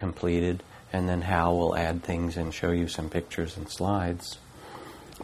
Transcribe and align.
completed, 0.00 0.62
and 0.92 1.08
then 1.08 1.22
Hal 1.22 1.58
will 1.58 1.74
add 1.74 2.04
things 2.04 2.36
and 2.36 2.54
show 2.54 2.70
you 2.70 2.86
some 2.86 3.10
pictures 3.10 3.56
and 3.56 3.68
slides. 3.68 4.38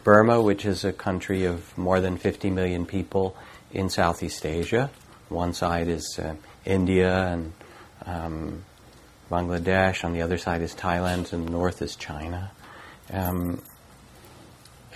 Burma, 0.02 0.42
which 0.42 0.64
is 0.64 0.84
a 0.84 0.92
country 0.92 1.44
of 1.44 1.78
more 1.78 2.00
than 2.00 2.16
50 2.16 2.50
million 2.50 2.84
people 2.84 3.36
in 3.70 3.88
Southeast 3.88 4.44
Asia. 4.44 4.90
One 5.28 5.54
side 5.54 5.86
is 5.86 6.18
uh, 6.18 6.34
India 6.64 7.14
and 7.14 7.52
um, 8.04 8.64
Bangladesh, 9.30 10.02
on 10.02 10.12
the 10.12 10.22
other 10.22 10.38
side 10.38 10.60
is 10.60 10.74
Thailand, 10.74 11.32
and 11.32 11.48
north 11.48 11.80
is 11.80 11.94
China. 11.94 12.50
Um, 13.12 13.62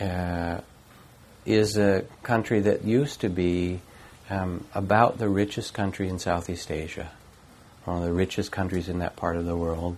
uh, 0.01 0.61
is 1.47 1.77
a 1.77 2.05
country 2.25 2.59
that 2.63 2.85
used 2.85 3.21
to 3.21 3.29
be 3.29 3.81
um, 4.29 4.65
about 4.75 5.19
the 5.19 5.29
richest 5.29 5.73
country 5.73 6.09
in 6.09 6.19
Southeast 6.19 6.73
Asia, 6.73 7.13
one 7.89 7.97
of 7.97 8.05
the 8.05 8.13
richest 8.13 8.53
countries 8.53 8.89
in 8.89 8.99
that 8.99 9.17
part 9.17 9.37
of 9.37 9.47
the 9.47 9.57
world. 9.57 9.97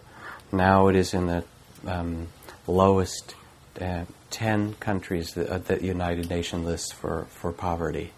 Now 0.52 0.86
it 0.86 0.94
is 0.94 1.12
in 1.12 1.26
the 1.26 1.44
um, 1.84 2.28
lowest 2.68 3.34
uh, 3.80 4.04
10 4.30 4.74
countries 4.74 5.34
that, 5.34 5.48
uh, 5.48 5.58
that, 5.58 5.80
the 5.80 5.86
United 5.86 6.30
Nations 6.30 6.64
lists 6.64 6.92
for, 6.92 7.26
for 7.30 7.50
poverty 7.52 8.12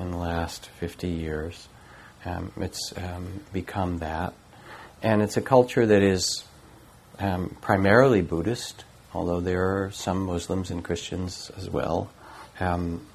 in 0.00 0.10
the 0.10 0.16
last 0.16 0.66
50 0.80 1.08
years. 1.08 1.68
Um, 2.24 2.50
it's 2.56 2.92
um, 2.96 3.42
become 3.52 3.98
that. 3.98 4.34
And 5.02 5.22
it's 5.22 5.36
a 5.36 5.40
culture 5.40 5.86
that 5.86 6.02
is 6.02 6.44
um, 7.20 7.56
primarily 7.60 8.22
Buddhist, 8.22 8.84
although 9.14 9.40
there 9.40 9.84
are 9.84 9.90
some 9.92 10.26
Muslims 10.26 10.70
and 10.70 10.82
Christians 10.82 11.50
as 11.56 11.70
well. 11.70 12.10
Um, 12.58 13.06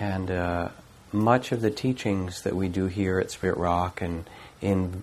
and 0.00 0.30
uh, 0.32 0.70
much 1.12 1.52
of 1.52 1.60
the 1.60 1.70
teachings 1.70 2.42
that 2.42 2.56
we 2.56 2.68
do 2.68 2.86
here 2.86 3.18
at 3.18 3.30
Spirit 3.30 3.58
Rock 3.58 4.00
and 4.00 4.28
in 4.60 5.02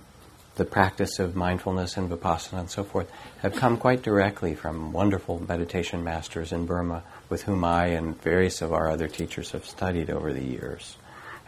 the 0.55 0.65
practice 0.65 1.19
of 1.19 1.35
mindfulness 1.35 1.95
and 1.95 2.09
vipassana 2.09 2.59
and 2.59 2.69
so 2.69 2.83
forth 2.83 3.09
have 3.41 3.55
come 3.55 3.77
quite 3.77 4.01
directly 4.01 4.55
from 4.55 4.91
wonderful 4.91 5.41
meditation 5.47 6.03
masters 6.03 6.51
in 6.51 6.65
Burma 6.65 7.01
with 7.29 7.43
whom 7.43 7.63
I 7.63 7.87
and 7.87 8.21
various 8.21 8.61
of 8.61 8.73
our 8.73 8.89
other 8.89 9.07
teachers 9.07 9.51
have 9.51 9.65
studied 9.65 10.09
over 10.09 10.33
the 10.33 10.43
years. 10.43 10.97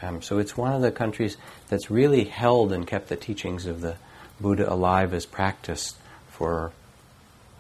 Um, 0.02 0.22
so 0.22 0.40
it's 0.40 0.56
one 0.56 0.72
of 0.72 0.82
the 0.82 0.92
countries 0.92 1.38
that's 1.68 1.92
really 1.92 2.24
held 2.24 2.72
and 2.72 2.88
kept 2.88 3.10
the 3.10 3.18
teachings 3.18 3.66
of 3.66 3.82
the 3.82 3.98
Buddha 4.40 4.72
alive 4.72 5.14
as 5.14 5.26
practiced 5.26 5.98
for 6.30 6.72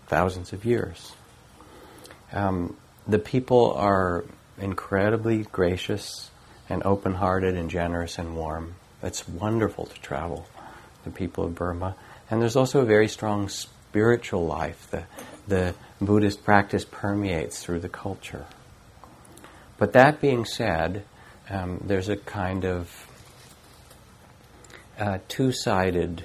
thousands 0.08 0.54
of 0.54 0.66
years. 0.66 1.14
Um, 2.32 2.78
the 3.08 3.20
people 3.20 3.74
are 3.74 4.24
incredibly 4.58 5.44
gracious 5.44 6.32
and 6.72 6.84
open 6.86 7.16
hearted 7.16 7.56
and 7.56 7.70
generous 7.70 8.18
and 8.18 8.34
warm. 8.34 8.76
It's 9.04 9.28
wonderful 9.28 9.88
to 9.88 10.02
travel, 10.02 10.48
the 11.04 11.12
people 11.12 11.44
of 11.44 11.54
Burma. 11.54 11.96
And 12.30 12.42
there's 12.42 12.56
also 12.56 12.80
a 12.80 12.86
very 12.86 13.10
strong 13.10 13.50
spiritual 13.50 14.46
life. 14.46 14.90
The, 14.90 15.04
the 15.50 15.76
Buddhist 16.00 16.46
practice 16.46 16.86
permeates 16.86 17.62
through 17.62 17.82
the 17.82 17.90
culture. 17.90 18.46
But 19.78 19.92
that 19.94 20.22
being 20.22 20.46
said, 20.46 21.04
um, 21.50 21.84
there's 21.84 22.08
a 22.08 22.16
kind 22.16 22.64
of 22.64 23.06
uh, 24.98 25.18
two 25.28 25.52
sided 25.52 26.24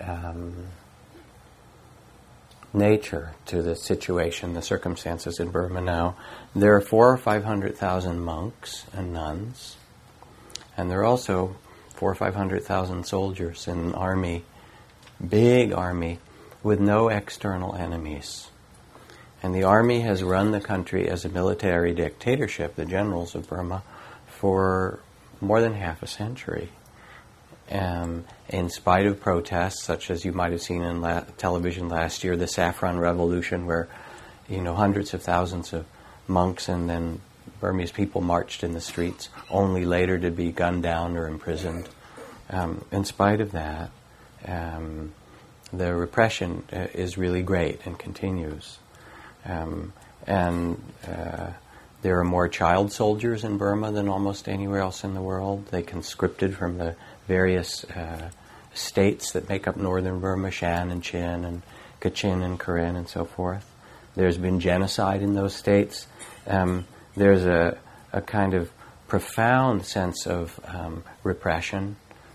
um, 0.00 0.66
nature 2.72 3.32
to 3.46 3.62
the 3.62 3.74
situation, 3.74 4.54
the 4.54 4.62
circumstances 4.62 5.40
in 5.40 5.50
Burma 5.50 5.80
now. 5.80 6.16
There 6.54 6.74
are 6.76 6.80
four 6.80 7.12
or 7.12 7.16
five 7.16 7.44
hundred 7.44 7.76
thousand 7.76 8.20
monks 8.20 8.84
and 8.92 9.12
nuns, 9.12 9.76
and 10.76 10.90
there 10.90 11.00
are 11.00 11.04
also 11.04 11.56
four 11.94 12.10
or 12.10 12.14
five 12.14 12.34
hundred 12.34 12.64
thousand 12.64 13.06
soldiers 13.06 13.66
in 13.68 13.78
an 13.78 13.94
army, 13.94 14.44
big 15.26 15.72
army, 15.72 16.18
with 16.62 16.80
no 16.80 17.08
external 17.08 17.74
enemies. 17.74 18.48
And 19.42 19.54
the 19.54 19.64
army 19.64 20.00
has 20.00 20.22
run 20.22 20.50
the 20.50 20.60
country 20.60 21.08
as 21.08 21.24
a 21.24 21.28
military 21.30 21.94
dictatorship, 21.94 22.76
the 22.76 22.84
generals 22.84 23.34
of 23.34 23.48
Burma, 23.48 23.82
for 24.26 25.00
more 25.40 25.60
than 25.60 25.74
half 25.74 26.02
a 26.02 26.06
century. 26.06 26.68
Um, 27.70 28.24
in 28.48 28.68
spite 28.68 29.06
of 29.06 29.20
protests, 29.20 29.82
such 29.82 30.10
as 30.10 30.24
you 30.24 30.32
might 30.32 30.52
have 30.52 30.62
seen 30.62 30.82
in 30.82 31.00
la- 31.00 31.24
television 31.38 31.88
last 31.88 32.24
year, 32.24 32.36
the 32.36 32.48
Saffron 32.48 32.98
Revolution, 32.98 33.66
where 33.66 33.88
you 34.48 34.60
know 34.60 34.74
hundreds 34.74 35.14
of 35.14 35.22
thousands 35.22 35.72
of 35.72 35.86
monks 36.26 36.68
and 36.68 36.90
then 36.90 37.20
Burmese 37.60 37.92
people 37.92 38.20
marched 38.22 38.64
in 38.64 38.72
the 38.72 38.80
streets, 38.80 39.28
only 39.50 39.84
later 39.84 40.18
to 40.18 40.30
be 40.30 40.50
gunned 40.50 40.82
down 40.82 41.16
or 41.16 41.28
imprisoned. 41.28 41.88
Um, 42.48 42.84
in 42.90 43.04
spite 43.04 43.40
of 43.40 43.52
that, 43.52 43.90
um, 44.46 45.12
the 45.72 45.94
repression 45.94 46.64
uh, 46.72 46.86
is 46.94 47.16
really 47.16 47.42
great 47.42 47.80
and 47.84 47.98
continues. 47.98 48.78
Um, 49.44 49.92
and 50.26 50.82
uh, 51.06 51.50
there 52.02 52.18
are 52.18 52.24
more 52.24 52.48
child 52.48 52.92
soldiers 52.92 53.44
in 53.44 53.58
Burma 53.58 53.92
than 53.92 54.08
almost 54.08 54.48
anywhere 54.48 54.80
else 54.80 55.04
in 55.04 55.14
the 55.14 55.20
world. 55.20 55.66
They 55.66 55.82
conscripted 55.82 56.56
from 56.56 56.78
the 56.78 56.96
various 57.30 57.84
uh, 57.84 58.28
states 58.74 59.30
that 59.34 59.48
make 59.48 59.68
up 59.68 59.76
northern 59.76 60.18
Burma, 60.18 60.50
Shan 60.50 60.90
and 60.90 61.00
Chin 61.00 61.44
and 61.44 61.62
Kachin 62.00 62.42
and 62.42 62.58
Karen 62.58 62.96
and 62.96 63.08
so 63.08 63.24
forth. 63.24 63.64
There's 64.16 64.36
been 64.36 64.58
genocide 64.58 65.22
in 65.22 65.34
those 65.34 65.54
states. 65.54 66.08
Um, 66.48 66.86
there's 67.14 67.44
a, 67.44 67.78
a 68.12 68.20
kind 68.20 68.54
of 68.54 68.68
profound 69.06 69.86
sense 69.86 70.26
of 70.26 70.58
um, 70.64 71.04
repression, 71.22 71.94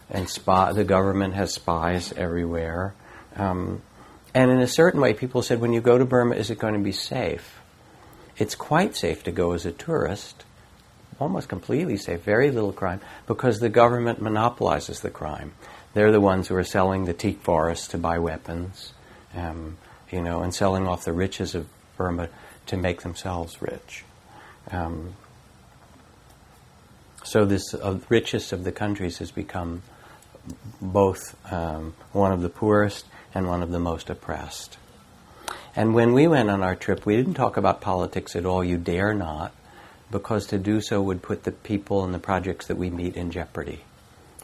and 0.09 0.29
spy, 0.29 0.71
the 0.71 0.85
government 0.85 1.33
has 1.33 1.53
spies 1.53 2.13
everywhere. 2.13 2.93
Um, 3.35 3.81
and 4.33 4.49
in 4.49 4.61
a 4.61 4.67
certain 4.67 5.01
way, 5.01 5.13
people 5.13 5.41
said, 5.41 5.59
when 5.59 5.73
you 5.73 5.81
go 5.81 5.97
to 5.97 6.05
Burma, 6.05 6.35
is 6.35 6.49
it 6.49 6.57
going 6.57 6.73
to 6.73 6.79
be 6.79 6.93
safe? 6.93 7.59
It's 8.37 8.55
quite 8.55 8.95
safe 8.95 9.23
to 9.23 9.31
go 9.31 9.51
as 9.51 9.65
a 9.65 9.73
tourist, 9.73 10.45
almost 11.19 11.49
completely 11.49 11.97
safe, 11.97 12.21
very 12.21 12.51
little 12.51 12.73
crime, 12.73 13.01
because 13.27 13.59
the 13.59 13.69
government 13.69 14.21
monopolizes 14.21 14.99
the 14.99 15.09
crime. 15.09 15.53
They're 15.93 16.11
the 16.11 16.21
ones 16.21 16.47
who 16.47 16.55
are 16.55 16.63
selling 16.63 17.05
the 17.05 17.13
teak 17.13 17.41
forests 17.41 17.87
to 17.89 17.97
buy 17.97 18.19
weapons, 18.19 18.93
um, 19.35 19.77
you 20.11 20.21
know, 20.21 20.41
and 20.41 20.53
selling 20.53 20.87
off 20.87 21.05
the 21.05 21.13
riches 21.13 21.55
of 21.55 21.67
Burma 21.97 22.29
to 22.67 22.77
make 22.77 23.01
themselves 23.01 23.61
rich. 23.61 24.03
Um, 24.71 25.13
so 27.23 27.45
this 27.45 27.73
uh, 27.73 27.99
richest 28.09 28.51
of 28.51 28.63
the 28.63 28.71
countries 28.71 29.17
has 29.19 29.31
become 29.31 29.81
both 30.81 31.35
um, 31.51 31.93
one 32.11 32.31
of 32.31 32.41
the 32.41 32.49
poorest 32.49 33.05
and 33.33 33.47
one 33.47 33.63
of 33.63 33.71
the 33.71 33.79
most 33.79 34.09
oppressed. 34.09 34.77
And 35.75 35.93
when 35.93 36.13
we 36.13 36.27
went 36.27 36.49
on 36.49 36.61
our 36.61 36.75
trip, 36.75 37.05
we 37.05 37.17
didn't 37.17 37.33
talk 37.33 37.57
about 37.57 37.81
politics 37.81 38.35
at 38.35 38.45
all. 38.45 38.63
You 38.63 38.77
dare 38.77 39.13
not, 39.13 39.53
because 40.11 40.47
to 40.47 40.57
do 40.57 40.81
so 40.81 41.01
would 41.01 41.21
put 41.21 41.43
the 41.43 41.51
people 41.51 42.03
and 42.03 42.13
the 42.13 42.19
projects 42.19 42.67
that 42.67 42.77
we 42.77 42.89
meet 42.89 43.15
in 43.15 43.31
jeopardy. 43.31 43.81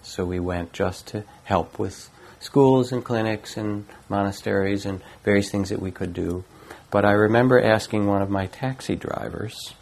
So 0.01 0.25
we 0.25 0.39
went 0.39 0.73
just 0.73 1.07
to 1.07 1.23
help 1.43 1.77
with 1.77 2.09
schools 2.39 2.91
and 2.91 3.03
clinics 3.05 3.55
and 3.57 3.85
monasteries 4.09 4.85
and 4.85 5.01
various 5.23 5.51
things 5.51 5.69
that 5.69 5.79
we 5.79 5.91
could 5.91 6.13
do. 6.13 6.43
But 6.89 7.05
I 7.05 7.11
remember 7.11 7.61
asking 7.61 8.07
one 8.07 8.21
of 8.21 8.29
my 8.29 8.47
taxi 8.47 8.95
drivers, 8.95 9.73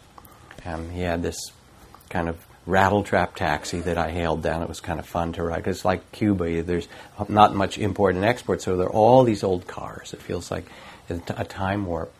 um, 0.64 0.90
he 0.90 1.00
had 1.00 1.22
this 1.22 1.38
kind 2.10 2.28
of 2.28 2.36
rattletrap 2.68 3.34
taxi 3.34 3.80
that 3.80 3.98
I 3.98 4.10
hailed 4.10 4.42
down. 4.42 4.62
It 4.62 4.68
was 4.68 4.80
kind 4.80 5.00
of 5.00 5.06
fun 5.06 5.32
to 5.32 5.42
ride. 5.42 5.66
It's 5.66 5.84
like 5.84 6.12
Cuba. 6.12 6.62
There's 6.62 6.86
not 7.28 7.54
much 7.54 7.78
import 7.78 8.14
and 8.14 8.24
export, 8.24 8.62
so 8.62 8.76
there 8.76 8.86
are 8.86 8.92
all 8.92 9.24
these 9.24 9.42
old 9.42 9.66
cars. 9.66 10.12
It 10.12 10.22
feels 10.22 10.50
like 10.50 10.66
a 11.08 11.44
time 11.44 11.86
warp. 11.86 12.12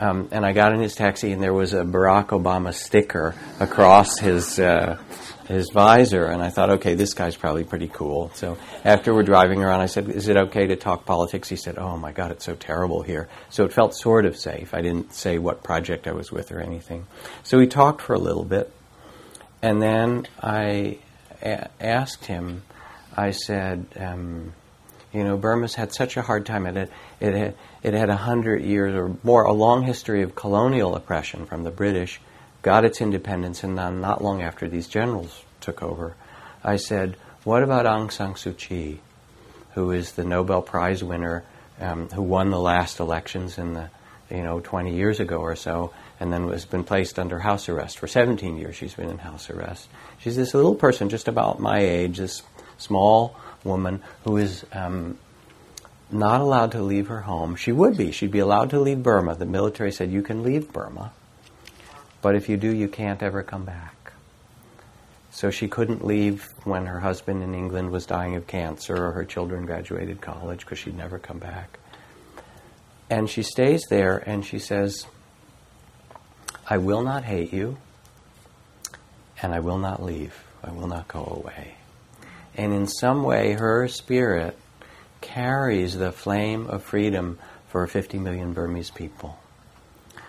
Um, 0.00 0.28
and 0.30 0.46
I 0.46 0.52
got 0.52 0.72
in 0.72 0.80
his 0.80 0.94
taxi, 0.94 1.32
and 1.32 1.42
there 1.42 1.52
was 1.52 1.72
a 1.72 1.82
Barack 1.82 2.28
Obama 2.28 2.72
sticker 2.72 3.34
across 3.58 4.18
his 4.18 4.58
uh, 4.60 4.96
his 5.48 5.70
visor, 5.72 6.26
and 6.26 6.40
I 6.40 6.50
thought, 6.50 6.70
okay, 6.70 6.94
this 6.94 7.14
guy's 7.14 7.34
probably 7.34 7.64
pretty 7.64 7.88
cool. 7.88 8.30
So 8.34 8.58
after 8.84 9.12
we're 9.12 9.24
driving 9.24 9.64
around, 9.64 9.80
I 9.80 9.86
said, 9.86 10.08
"Is 10.08 10.28
it 10.28 10.36
okay 10.36 10.68
to 10.68 10.76
talk 10.76 11.04
politics?" 11.04 11.48
He 11.48 11.56
said, 11.56 11.78
"Oh 11.78 11.96
my 11.96 12.12
God, 12.12 12.30
it's 12.30 12.44
so 12.44 12.54
terrible 12.54 13.02
here." 13.02 13.28
So 13.50 13.64
it 13.64 13.72
felt 13.72 13.94
sort 13.94 14.24
of 14.24 14.36
safe. 14.36 14.72
I 14.72 14.82
didn't 14.82 15.14
say 15.14 15.38
what 15.38 15.64
project 15.64 16.06
I 16.06 16.12
was 16.12 16.30
with 16.30 16.52
or 16.52 16.60
anything. 16.60 17.06
So 17.42 17.58
we 17.58 17.66
talked 17.66 18.00
for 18.02 18.14
a 18.14 18.20
little 18.20 18.44
bit, 18.44 18.72
and 19.62 19.82
then 19.82 20.28
I 20.40 20.98
a- 21.42 21.68
asked 21.80 22.26
him. 22.26 22.62
I 23.16 23.32
said. 23.32 23.86
Um, 23.98 24.52
you 25.12 25.24
know, 25.24 25.36
Burma's 25.36 25.74
had 25.74 25.92
such 25.92 26.16
a 26.16 26.22
hard 26.22 26.46
time. 26.46 26.66
It 26.66 26.76
had, 26.76 26.90
it 27.20 27.34
had, 27.34 27.54
it 27.82 27.94
had 27.94 28.10
a 28.10 28.16
hundred 28.16 28.62
years 28.62 28.94
or 28.94 29.16
more, 29.22 29.44
a 29.44 29.52
long 29.52 29.82
history 29.82 30.22
of 30.22 30.34
colonial 30.34 30.94
oppression 30.94 31.46
from 31.46 31.64
the 31.64 31.70
British, 31.70 32.20
got 32.62 32.84
its 32.84 33.00
independence, 33.00 33.64
and 33.64 33.78
then 33.78 34.00
not 34.00 34.22
long 34.22 34.42
after 34.42 34.68
these 34.68 34.88
generals 34.88 35.42
took 35.60 35.82
over, 35.82 36.14
I 36.62 36.76
said, 36.76 37.16
what 37.44 37.62
about 37.62 37.86
Aung 37.86 38.10
San 38.12 38.34
Suu 38.34 38.56
Kyi, 38.56 39.00
who 39.74 39.92
is 39.92 40.12
the 40.12 40.24
Nobel 40.24 40.60
Prize 40.60 41.02
winner, 41.02 41.44
um, 41.80 42.08
who 42.08 42.22
won 42.22 42.50
the 42.50 42.58
last 42.58 43.00
elections 43.00 43.58
in 43.58 43.74
the, 43.74 43.90
you 44.30 44.42
know, 44.42 44.60
20 44.60 44.94
years 44.94 45.20
ago 45.20 45.38
or 45.38 45.56
so, 45.56 45.92
and 46.20 46.32
then 46.32 46.48
has 46.48 46.64
been 46.64 46.84
placed 46.84 47.18
under 47.18 47.38
house 47.38 47.68
arrest. 47.68 47.98
For 47.98 48.08
17 48.08 48.56
years 48.58 48.74
she's 48.74 48.94
been 48.94 49.08
in 49.08 49.18
house 49.18 49.48
arrest. 49.48 49.88
She's 50.18 50.36
this 50.36 50.52
little 50.52 50.74
person 50.74 51.08
just 51.08 51.28
about 51.28 51.60
my 51.60 51.78
age, 51.78 52.18
this 52.18 52.42
small 52.76 53.36
woman 53.64 54.02
who 54.24 54.36
is 54.36 54.64
um, 54.72 55.18
not 56.10 56.40
allowed 56.40 56.72
to 56.72 56.82
leave 56.82 57.08
her 57.08 57.20
home. 57.20 57.56
She 57.56 57.72
would 57.72 57.96
be. 57.96 58.12
She'd 58.12 58.30
be 58.30 58.38
allowed 58.38 58.70
to 58.70 58.80
leave 58.80 59.02
Burma. 59.02 59.34
The 59.34 59.46
military 59.46 59.92
said, 59.92 60.10
You 60.10 60.22
can 60.22 60.42
leave 60.42 60.72
Burma, 60.72 61.12
but 62.22 62.34
if 62.34 62.48
you 62.48 62.56
do, 62.56 62.74
you 62.74 62.88
can't 62.88 63.22
ever 63.22 63.42
come 63.42 63.64
back. 63.64 64.12
So 65.30 65.50
she 65.50 65.68
couldn't 65.68 66.04
leave 66.04 66.48
when 66.64 66.86
her 66.86 67.00
husband 67.00 67.42
in 67.42 67.54
England 67.54 67.90
was 67.90 68.06
dying 68.06 68.34
of 68.34 68.46
cancer 68.46 68.96
or 68.96 69.12
her 69.12 69.24
children 69.24 69.66
graduated 69.66 70.20
college 70.20 70.60
because 70.60 70.78
she'd 70.78 70.96
never 70.96 71.18
come 71.18 71.38
back. 71.38 71.78
And 73.10 73.30
she 73.30 73.42
stays 73.42 73.84
there 73.88 74.16
and 74.16 74.44
she 74.44 74.58
says, 74.58 75.06
I 76.68 76.78
will 76.78 77.02
not 77.02 77.24
hate 77.24 77.52
you 77.52 77.78
and 79.40 79.54
I 79.54 79.60
will 79.60 79.78
not 79.78 80.02
leave. 80.02 80.34
I 80.62 80.72
will 80.72 80.88
not 80.88 81.06
go 81.08 81.40
away. 81.40 81.77
And 82.58 82.74
in 82.74 82.88
some 82.88 83.22
way, 83.22 83.52
her 83.52 83.86
spirit 83.86 84.58
carries 85.20 85.96
the 85.96 86.10
flame 86.10 86.66
of 86.66 86.82
freedom 86.82 87.38
for 87.68 87.86
50 87.86 88.18
million 88.18 88.52
Burmese 88.52 88.90
people. 88.90 89.38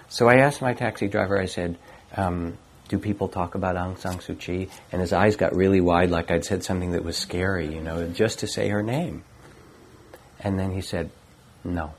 So 0.09 0.29
I 0.29 0.35
asked 0.35 0.61
my 0.61 0.75
taxi 0.75 1.07
driver, 1.07 1.39
I 1.39 1.45
said, 1.45 1.77
um, 2.15 2.57
do 2.87 2.99
people 2.99 3.29
talk 3.29 3.55
about 3.55 3.75
Aung 3.75 3.97
San 3.97 4.19
Suu 4.19 4.39
Kyi? 4.39 4.69
And 4.91 5.01
his 5.01 5.11
eyes 5.11 5.37
got 5.37 5.55
really 5.55 5.81
wide, 5.81 6.11
like 6.11 6.29
I'd 6.29 6.45
said 6.45 6.63
something 6.63 6.91
that 6.91 7.03
was 7.03 7.17
scary, 7.17 7.73
you 7.73 7.81
know, 7.81 8.07
just 8.07 8.39
to 8.39 8.47
say 8.47 8.69
her 8.69 8.83
name. 8.83 9.23
And 10.39 10.59
then 10.59 10.71
he 10.71 10.81
said, 10.81 11.09
no. 11.63 11.93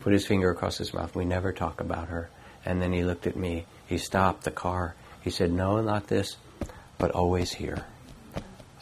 Put 0.00 0.14
his 0.14 0.26
finger 0.26 0.50
across 0.50 0.78
his 0.78 0.94
mouth. 0.94 1.14
We 1.14 1.26
never 1.26 1.52
talk 1.52 1.80
about 1.80 2.08
her. 2.08 2.30
And 2.64 2.80
then 2.80 2.94
he 2.94 3.04
looked 3.04 3.26
at 3.26 3.36
me. 3.36 3.66
He 3.86 3.98
stopped 3.98 4.44
the 4.44 4.50
car. 4.50 4.94
He 5.20 5.28
said, 5.28 5.52
no, 5.52 5.82
not 5.82 6.06
this, 6.06 6.36
but 6.96 7.10
always 7.10 7.52
here. 7.52 7.84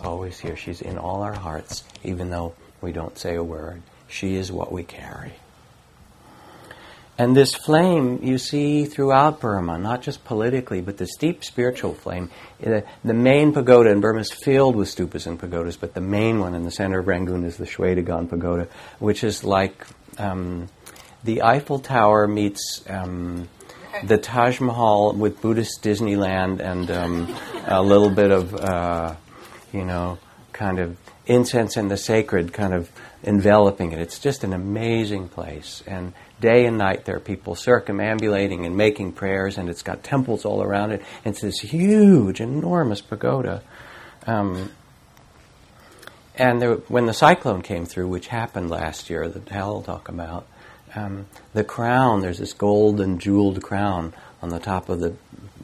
Always 0.00 0.39
here. 0.39 0.56
She's 0.56 0.81
in 0.81 0.99
all 0.99 1.23
our 1.23 1.35
hearts, 1.35 1.85
even 2.05 2.31
though 2.31 2.55
we 2.81 2.93
don't 2.93 3.19
say 3.19 3.35
a 3.35 3.43
word. 3.43 3.83
She 4.09 4.37
is 4.37 4.53
what 4.53 4.73
we 4.73 4.85
carry. 4.85 5.33
And 7.19 7.37
this 7.37 7.53
flame 7.53 8.21
you 8.23 8.39
see 8.39 8.85
throughout 8.85 9.41
Burma, 9.41 9.77
not 9.77 10.03
just 10.03 10.25
politically, 10.25 10.81
but 10.81 10.99
this 10.99 11.17
deep 11.17 11.45
spiritual 11.45 11.95
flame. 11.95 12.31
The, 12.61 12.85
the 13.05 13.12
main 13.12 13.53
pagoda 13.53 13.91
in 13.91 14.00
Burma 14.00 14.21
is 14.21 14.31
filled 14.31 14.77
with 14.77 14.89
stupas 14.89 15.27
and 15.27 15.37
pagodas, 15.37 15.77
but 15.77 15.95
the 15.95 16.01
main 16.01 16.39
one 16.39 16.55
in 16.55 16.62
the 16.62 16.71
center 16.71 17.01
of 17.01 17.09
Rangoon 17.09 17.44
is 17.44 17.56
the 17.56 17.65
Shwedagon 17.65 18.31
Pagoda, 18.31 18.69
which 19.01 19.25
is 19.25 19.43
like 19.43 19.85
um, 20.17 20.69
the 21.25 21.43
Eiffel 21.43 21.81
Tower 21.81 22.29
meets 22.29 22.85
um, 22.89 23.49
the 24.05 24.17
Taj 24.17 24.61
Mahal 24.61 25.12
with 25.12 25.41
Buddhist 25.41 25.83
Disneyland 25.83 26.61
and 26.61 26.89
um, 26.89 27.37
a 27.67 27.83
little 27.83 28.11
bit 28.11 28.31
of, 28.31 28.55
uh, 28.55 29.17
you 29.73 29.85
know, 29.85 30.19
kind 30.53 30.79
of 30.79 30.97
incense 31.26 31.76
and 31.76 31.91
the 31.91 31.97
sacred 31.97 32.53
kind 32.53 32.73
of 32.73 32.91
enveloping 33.23 33.93
it. 33.93 33.99
It's 33.99 34.19
just 34.19 34.44
an 34.44 34.53
amazing 34.53 35.29
place. 35.29 35.82
And 35.87 36.12
day 36.41 36.67
and 36.67 36.79
night 36.79 37.05
there 37.05 37.17
are 37.17 37.20
people 37.20 37.55
circumambulating 37.55 38.65
and 38.65 38.76
making 38.76 39.12
prayers, 39.12 39.59
and 39.59 39.69
it's 39.69 39.82
got 39.82 40.03
temples 40.03 40.44
all 40.44 40.62
around 40.62 40.93
it. 40.93 41.03
It's 41.25 41.41
this 41.41 41.61
huge, 41.61 42.41
enormous 42.41 43.00
pagoda. 43.00 43.62
Um, 44.26 44.70
and 46.35 46.62
there, 46.62 46.75
when 46.75 47.06
the 47.06 47.15
cyclone 47.15 47.62
came 47.62 47.85
through, 47.85 48.09
which 48.09 48.29
happened 48.29 48.70
last 48.70 49.11
year, 49.11 49.29
that 49.29 49.49
Hal 49.49 49.82
talk 49.82 50.09
about, 50.09 50.47
um, 50.94 51.26
the 51.53 51.65
crown, 51.65 52.20
there's 52.20 52.38
this 52.38 52.53
gold 52.53 53.00
and 53.00 53.20
jeweled 53.20 53.62
crown 53.62 54.15
on 54.41 54.49
the 54.50 54.61
top 54.61 54.88
of 54.88 55.00
the 55.00 55.15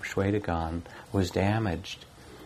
Shwedagon, 0.00 0.82
was 1.12 1.30
damaged. 1.30 2.03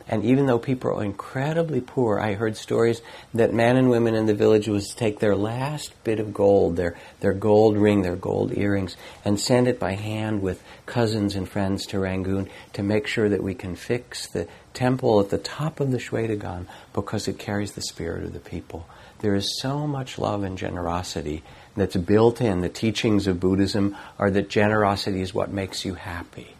And 0.08 0.25
even 0.25 0.46
though 0.46 0.58
people 0.58 0.90
are 0.99 1.05
incredibly 1.05 1.82
poor, 1.82 2.19
I 2.19 2.32
heard 2.32 2.56
stories 2.56 3.02
that 3.34 3.52
men 3.52 3.76
and 3.76 3.90
women 3.90 4.14
in 4.14 4.25
the 4.25 4.34
village 4.34 4.66
would 4.66 4.82
take 4.96 5.19
their 5.19 5.37
last 5.37 5.93
bit 6.02 6.19
of 6.19 6.32
gold, 6.32 6.76
their, 6.76 6.96
their 7.20 7.34
gold 7.34 7.76
ring, 7.76 8.00
their 8.00 8.16
gold 8.16 8.56
earrings, 8.56 8.96
and 9.25 9.38
send 9.38 9.69
it 9.69 9.78
by 9.78 9.93
hand 9.93 10.40
with 10.40 10.62
cousins 10.87 11.37
and 11.37 11.46
friends 11.46 11.84
to 11.87 11.99
Rangoon 11.99 12.49
to 12.72 12.82
make 12.82 13.06
sure 13.06 13.28
that 13.28 13.43
we 13.43 13.55
can 13.55 13.76
fix 13.76 14.26
the 14.28 14.49
temple 14.72 15.20
at 15.20 15.28
the 15.28 15.38
top 15.38 15.78
of 15.78 15.90
the 15.90 15.99
Shwedagon 15.99 16.66
because 16.94 17.28
it 17.28 17.38
carries 17.38 17.72
the 17.72 17.82
spirit 17.82 18.25
of 18.25 18.32
the 18.32 18.40
people. 18.40 18.88
There 19.19 19.34
is 19.34 19.60
so 19.60 19.87
much 19.87 20.19
love 20.19 20.43
and 20.43 20.56
generosity 20.56 21.43
that's 21.76 21.96
built 21.96 22.40
in. 22.40 22.60
The 22.60 22.69
teachings 22.70 23.26
of 23.26 23.40
Buddhism 23.40 23.96
are 24.19 24.31
that 24.31 24.49
generosity 24.49 25.20
is 25.20 25.34
what 25.34 25.50
makes 25.50 25.84
you 25.84 25.94
happy. 25.94 26.55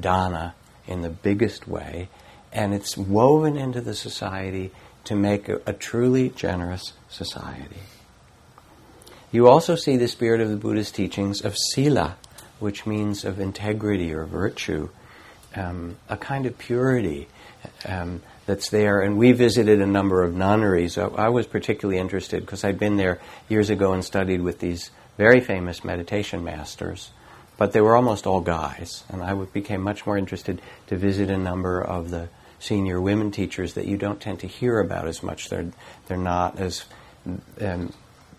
Dana, 0.00 0.54
in 0.86 1.02
the 1.02 1.10
biggest 1.10 1.68
way, 1.68 2.08
and 2.52 2.74
it's 2.74 2.96
woven 2.96 3.56
into 3.56 3.80
the 3.80 3.94
society 3.94 4.70
to 5.04 5.14
make 5.14 5.48
a, 5.48 5.60
a, 5.66 5.72
truly 5.72 6.28
generous 6.30 6.92
society. 7.08 7.80
You 9.30 9.48
also 9.48 9.74
see 9.74 9.96
the 9.96 10.08
spirit 10.08 10.40
of 10.40 10.50
the 10.50 10.56
Buddhist 10.56 10.94
teachings 10.94 11.40
of 11.40 11.56
sila, 11.56 12.16
which 12.60 12.86
means 12.86 13.24
of 13.24 13.40
integrity 13.40 14.12
or 14.12 14.24
virtue, 14.24 14.90
um, 15.56 15.96
a 16.08 16.16
kind 16.16 16.46
of 16.46 16.58
purity 16.58 17.28
um, 17.86 18.22
that's 18.46 18.68
there. 18.68 19.00
And 19.00 19.16
we 19.16 19.32
visited 19.32 19.80
a 19.80 19.86
number 19.86 20.22
of 20.22 20.34
nunneries. 20.34 20.98
I, 20.98 21.06
I 21.06 21.28
was 21.30 21.46
particularly 21.46 21.98
interested 21.98 22.40
because 22.40 22.62
I'd 22.62 22.78
been 22.78 22.96
there 22.96 23.20
years 23.48 23.70
ago 23.70 23.92
and 23.92 24.04
studied 24.04 24.42
with 24.42 24.60
these 24.60 24.90
very 25.16 25.40
famous 25.40 25.82
meditation 25.82 26.44
masters 26.44 27.10
but 27.62 27.72
they 27.72 27.80
were 27.80 27.94
almost 27.94 28.26
all 28.26 28.40
guys. 28.40 29.04
And 29.08 29.22
I 29.22 29.34
became 29.34 29.82
much 29.82 30.04
more 30.04 30.18
interested 30.18 30.60
to 30.88 30.96
visit 30.96 31.30
a 31.30 31.38
number 31.38 31.80
of 31.80 32.10
the 32.10 32.28
senior 32.62 33.00
women 33.00 33.32
teachers 33.32 33.74
that 33.74 33.86
you 33.86 33.96
don't 33.96 34.20
tend 34.20 34.38
to 34.40 34.46
hear 34.46 34.78
about 34.78 35.08
as 35.08 35.22
much. 35.22 35.48
They're 35.48 35.70
they're 36.06 36.16
not 36.16 36.58
as 36.60 36.84
um, 37.60 37.92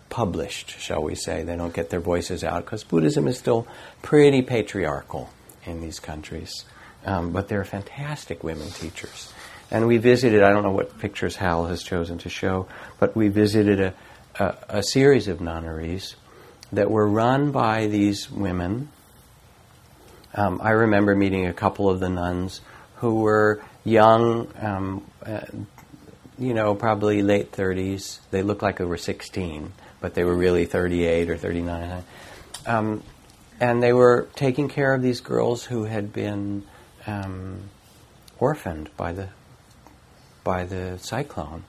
published, 0.09 0.79
shall 0.79 1.03
we 1.03 1.15
say. 1.15 1.43
They 1.43 1.57
don't 1.57 1.73
get 1.73 1.89
their 1.89 1.99
voices 1.99 2.43
out 2.43 2.63
because 2.63 2.83
Buddhism 2.83 3.27
is 3.27 3.37
still 3.37 3.67
pretty 4.01 4.41
patriarchal 4.41 5.29
in 5.65 5.81
these 5.81 5.99
countries. 5.99 6.65
Um, 7.05 7.31
but 7.31 7.49
they're 7.49 7.65
fantastic 7.65 8.43
women 8.43 8.69
teachers. 8.69 9.33
And 9.69 9.87
we 9.87 9.97
visited, 9.97 10.41
I 10.41 10.51
don't 10.51 10.63
know 10.63 10.71
what 10.71 10.99
pictures 10.99 11.35
Hal 11.35 11.65
has 11.65 11.83
chosen 11.83 12.17
to 12.19 12.29
show, 12.29 12.67
but 12.99 13.15
we 13.15 13.27
visited 13.27 13.81
a, 13.81 13.93
a, 14.39 14.55
a 14.69 14.83
series 14.83 15.27
of 15.27 15.41
nunneries 15.41 16.15
that 16.71 16.89
were 16.89 17.07
run 17.07 17.51
by 17.51 17.87
these 17.87 18.31
women. 18.31 18.89
Um, 20.33 20.61
I 20.63 20.71
remember 20.71 21.13
meeting 21.13 21.45
a 21.45 21.53
couple 21.53 21.89
of 21.89 21.99
the 21.99 22.09
nuns 22.09 22.61
who 22.97 23.15
were 23.21 23.61
young, 23.83 24.47
um, 24.59 25.06
uh, 25.25 25.41
you 26.38 26.53
know, 26.53 26.75
probably 26.75 27.21
late 27.21 27.51
30s. 27.51 28.19
They 28.31 28.44
looked 28.44 28.62
like 28.62 28.77
they 28.77 28.85
were 28.85 28.97
16, 28.97 29.71
but 30.00 30.13
they 30.13 30.24
were 30.24 30.35
really 30.35 30.65
38 30.65 31.30
or 31.30 31.38
39. 31.38 32.04
Um, 32.66 33.04
and 33.59 33.83
they 33.83 33.94
were 33.94 34.28
taking 34.35 34.68
care 34.68 34.94
of 34.94 35.02
these 35.02 35.21
girls 35.21 35.63
who 35.63 35.83
had 35.83 36.11
been 36.11 36.63
um, 37.06 37.69
orphaned 38.40 38.90
by 38.97 39.13
the 39.13 39.30
by 40.44 40.66
the 40.66 40.97
cyclone. 40.99 41.63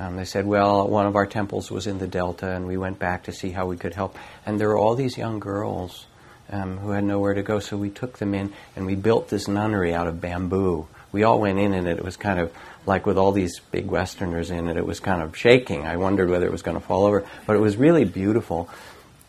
Um, 0.00 0.16
they 0.16 0.24
said, 0.24 0.46
well, 0.46 0.88
one 0.88 1.06
of 1.06 1.14
our 1.14 1.26
temples 1.26 1.70
was 1.70 1.86
in 1.86 1.98
the 1.98 2.08
delta, 2.08 2.50
and 2.50 2.66
we 2.66 2.76
went 2.76 2.98
back 2.98 3.24
to 3.24 3.32
see 3.32 3.50
how 3.50 3.66
we 3.66 3.76
could 3.76 3.94
help. 3.94 4.16
And 4.44 4.58
there 4.58 4.68
were 4.68 4.78
all 4.78 4.96
these 4.96 5.16
young 5.16 5.38
girls 5.38 6.06
um, 6.50 6.78
who 6.78 6.90
had 6.90 7.04
nowhere 7.04 7.34
to 7.34 7.42
go, 7.42 7.60
so 7.60 7.76
we 7.76 7.90
took 7.90 8.18
them 8.18 8.34
in, 8.34 8.52
and 8.74 8.86
we 8.86 8.96
built 8.96 9.28
this 9.28 9.46
nunnery 9.46 9.94
out 9.94 10.08
of 10.08 10.20
bamboo 10.20 10.88
we 11.12 11.22
all 11.22 11.40
went 11.40 11.58
in 11.58 11.72
and 11.72 11.86
it 11.86 12.04
was 12.04 12.16
kind 12.16 12.38
of 12.38 12.52
like 12.86 13.06
with 13.06 13.18
all 13.18 13.32
these 13.32 13.60
big 13.70 13.86
Westerners 13.86 14.50
in 14.50 14.68
it, 14.68 14.76
it 14.76 14.86
was 14.86 15.00
kind 15.00 15.22
of 15.22 15.36
shaking. 15.36 15.84
I 15.84 15.96
wondered 15.96 16.30
whether 16.30 16.46
it 16.46 16.52
was 16.52 16.62
going 16.62 16.78
to 16.78 16.84
fall 16.84 17.04
over. 17.04 17.26
But 17.46 17.56
it 17.56 17.60
was 17.60 17.76
really 17.76 18.04
beautiful 18.04 18.68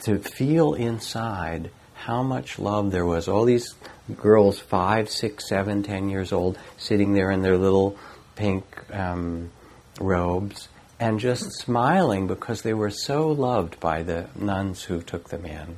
to 0.03 0.19
feel 0.19 0.73
inside 0.73 1.69
how 1.93 2.23
much 2.23 2.57
love 2.57 2.91
there 2.91 3.05
was. 3.05 3.27
All 3.27 3.45
these 3.45 3.75
girls, 4.17 4.59
five, 4.59 5.09
six, 5.09 5.47
seven, 5.47 5.83
ten 5.83 6.09
years 6.09 6.31
old, 6.31 6.57
sitting 6.77 7.13
there 7.13 7.29
in 7.29 7.41
their 7.41 7.57
little 7.57 7.97
pink 8.35 8.63
um, 8.93 9.51
robes 9.99 10.67
and 10.99 11.19
just 11.19 11.51
smiling 11.53 12.27
because 12.27 12.61
they 12.61 12.73
were 12.73 12.89
so 12.89 13.29
loved 13.29 13.79
by 13.79 14.03
the 14.03 14.27
nuns 14.35 14.83
who 14.83 15.01
took 15.01 15.29
them 15.29 15.45
in. 15.45 15.77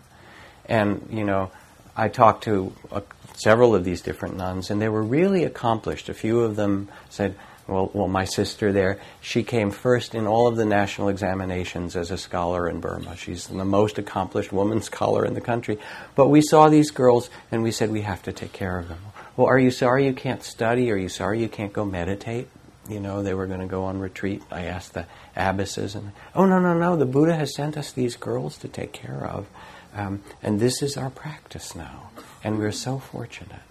And, 0.66 1.08
you 1.12 1.24
know, 1.24 1.52
I 1.96 2.10
talked 2.10 2.44
to 2.46 2.74
a 2.92 3.02
several 3.34 3.76
of 3.76 3.84
these 3.84 4.02
different 4.02 4.38
nuns, 4.38 4.70
and 4.70 4.82
they 4.82 4.90
were 4.90 5.04
really 5.04 5.44
accomplished. 5.44 6.10
A 6.10 6.14
few 6.14 6.42
of 6.42 6.56
them 6.56 6.90
said, 7.10 7.36
well, 7.68 7.90
well, 7.94 8.08
my 8.08 8.26
sister 8.26 8.74
there, 8.74 9.00
she 9.22 9.44
came 9.44 9.72
first 9.72 10.16
in 10.16 10.28
all 10.28 10.48
of 10.48 10.58
the 10.58 10.66
national 10.66 11.08
examinations 11.08 11.96
as 11.96 12.12
a 12.12 12.18
scholar 12.18 12.68
in 12.68 12.82
Burma. 12.82 13.16
She's 13.16 13.48
the 13.48 13.64
most 13.64 13.98
accomplished 13.98 14.52
woman 14.52 14.82
scholar 14.84 15.26
in 15.26 15.34
the 15.34 15.42
country. 15.42 15.80
But 16.16 16.28
we 16.28 16.42
saw 16.42 16.68
these 16.68 16.92
girls 16.92 17.30
and 17.52 17.64
we 17.64 17.72
said, 17.72 17.90
we 17.90 18.02
have 18.02 18.22
to 18.24 18.34
take 18.34 18.52
care 18.52 18.78
of 18.78 18.90
them. 18.90 19.00
Well, 19.38 19.48
are 19.48 19.60
you 19.60 19.72
sorry 19.72 20.06
you 20.06 20.14
can't 20.14 20.44
study? 20.44 20.92
Are 20.92 20.98
you 20.98 21.10
sorry 21.10 21.42
you 21.42 21.50
can't 21.50 21.74
go 21.74 21.86
meditate? 21.86 22.50
You 22.90 23.00
know, 23.00 23.24
they 23.24 23.34
were 23.34 23.48
going 23.48 23.62
to 23.62 23.66
go 23.66 23.86
on 23.86 24.00
retreat. 24.00 24.44
I 24.52 24.66
asked 24.66 24.94
the 24.94 25.08
abbesses, 25.38 25.96
and 25.96 26.12
oh, 26.36 26.46
no, 26.46 26.60
no, 26.60 26.78
no, 26.78 26.98
the 26.98 27.06
Buddha 27.06 27.34
has 27.34 27.56
sent 27.56 27.78
us 27.78 27.94
these 27.94 28.18
girls 28.18 28.58
to 28.58 28.68
take 28.68 28.92
care 28.92 29.26
of. 29.26 29.48
Um, 29.96 30.22
and 30.42 30.60
this 30.60 30.82
is 30.82 30.98
our 30.98 31.10
practice 31.10 31.76
now. 31.76 32.10
And 32.44 32.60
we're 32.60 32.72
so 32.72 33.00
fortunate. 33.00 33.62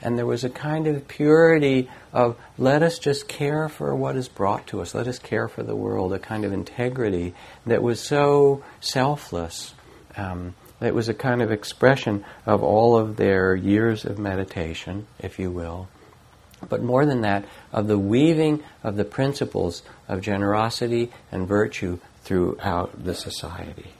And 0.00 0.18
there 0.18 0.26
was 0.26 0.44
a 0.44 0.50
kind 0.50 0.86
of 0.86 1.08
purity 1.08 1.90
of 2.12 2.36
let 2.58 2.82
us 2.82 2.98
just 2.98 3.28
care 3.28 3.68
for 3.68 3.94
what 3.94 4.16
is 4.16 4.28
brought 4.28 4.66
to 4.68 4.80
us, 4.80 4.94
let 4.94 5.08
us 5.08 5.18
care 5.18 5.48
for 5.48 5.62
the 5.62 5.74
world, 5.74 6.12
a 6.12 6.18
kind 6.18 6.44
of 6.44 6.52
integrity 6.52 7.34
that 7.64 7.82
was 7.82 8.00
so 8.00 8.62
selfless. 8.80 9.74
Um, 10.16 10.54
it 10.80 10.94
was 10.94 11.08
a 11.08 11.14
kind 11.14 11.40
of 11.40 11.50
expression 11.50 12.24
of 12.44 12.62
all 12.62 12.96
of 12.96 13.16
their 13.16 13.54
years 13.54 14.04
of 14.04 14.18
meditation, 14.18 15.06
if 15.18 15.38
you 15.38 15.50
will. 15.50 15.88
But 16.68 16.82
more 16.82 17.06
than 17.06 17.22
that, 17.22 17.44
of 17.72 17.86
the 17.86 17.98
weaving 17.98 18.62
of 18.82 18.96
the 18.96 19.04
principles 19.04 19.82
of 20.08 20.20
generosity 20.20 21.10
and 21.32 21.48
virtue 21.48 21.98
throughout 22.22 23.04
the 23.04 23.14
society. 23.14 23.90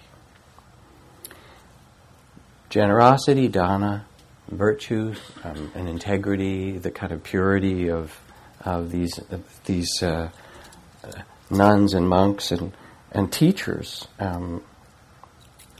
Generosity, 2.68 3.48
dana, 3.48 4.06
virtue, 4.48 5.14
um, 5.44 5.72
and 5.74 5.88
integrity, 5.88 6.78
the 6.78 6.90
kind 6.90 7.12
of 7.12 7.22
purity 7.22 7.90
of, 7.90 8.18
of 8.64 8.90
these, 8.90 9.18
of 9.30 9.64
these 9.64 10.02
uh, 10.02 10.30
nuns 11.50 11.94
and 11.94 12.08
monks 12.08 12.50
and, 12.50 12.72
and 13.12 13.32
teachers. 13.32 14.06
Um, 14.18 14.62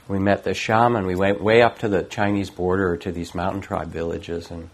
we 0.07 0.19
met 0.19 0.43
the 0.43 0.53
shaman. 0.53 1.05
We 1.05 1.15
went 1.15 1.41
way 1.41 1.61
up 1.61 1.79
to 1.79 1.89
the 1.89 2.03
Chinese 2.03 2.49
border 2.49 2.95
to 2.97 3.11
these 3.11 3.35
mountain 3.35 3.61
tribe 3.61 3.89
villages 3.89 4.49
and 4.51 4.69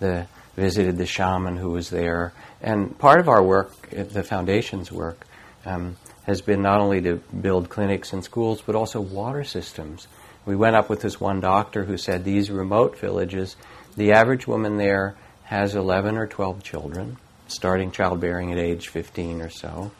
the, 0.00 0.26
visited 0.56 0.98
the 0.98 1.06
shaman 1.06 1.56
who 1.56 1.70
was 1.70 1.90
there. 1.90 2.32
And 2.60 2.98
part 2.98 3.20
of 3.20 3.28
our 3.28 3.42
work, 3.42 3.90
the 3.90 4.24
foundation's 4.24 4.90
work, 4.90 5.24
um, 5.64 5.96
has 6.24 6.40
been 6.40 6.62
not 6.62 6.80
only 6.80 7.00
to 7.02 7.16
build 7.40 7.68
clinics 7.68 8.12
and 8.12 8.24
schools, 8.24 8.62
but 8.64 8.74
also 8.74 9.00
water 9.00 9.44
systems. 9.44 10.08
We 10.44 10.56
went 10.56 10.76
up 10.76 10.88
with 10.88 11.00
this 11.00 11.20
one 11.20 11.40
doctor 11.40 11.84
who 11.84 11.96
said 11.96 12.24
these 12.24 12.50
remote 12.50 12.98
villages, 12.98 13.56
the 13.96 14.12
average 14.12 14.46
woman 14.46 14.76
there 14.76 15.14
has 15.44 15.74
11 15.74 16.16
or 16.16 16.26
12 16.26 16.62
children, 16.64 17.16
starting 17.46 17.92
childbearing 17.92 18.50
at 18.50 18.58
age 18.58 18.88
15 18.88 19.40
or 19.40 19.50
so, 19.50 19.92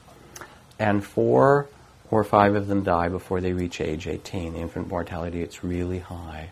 and 0.79 1.05
four 1.05 1.69
or 2.11 2.25
five 2.25 2.57
of 2.57 2.67
them 2.67 2.83
die 2.83 3.09
before 3.09 3.41
they 3.41 3.53
reach 3.53 3.81
age 3.81 4.07
18. 4.07 4.57
Infant 4.57 4.89
mortality, 4.89 5.43
it's 5.43 5.63
really 5.63 6.01
high. 6.01 6.51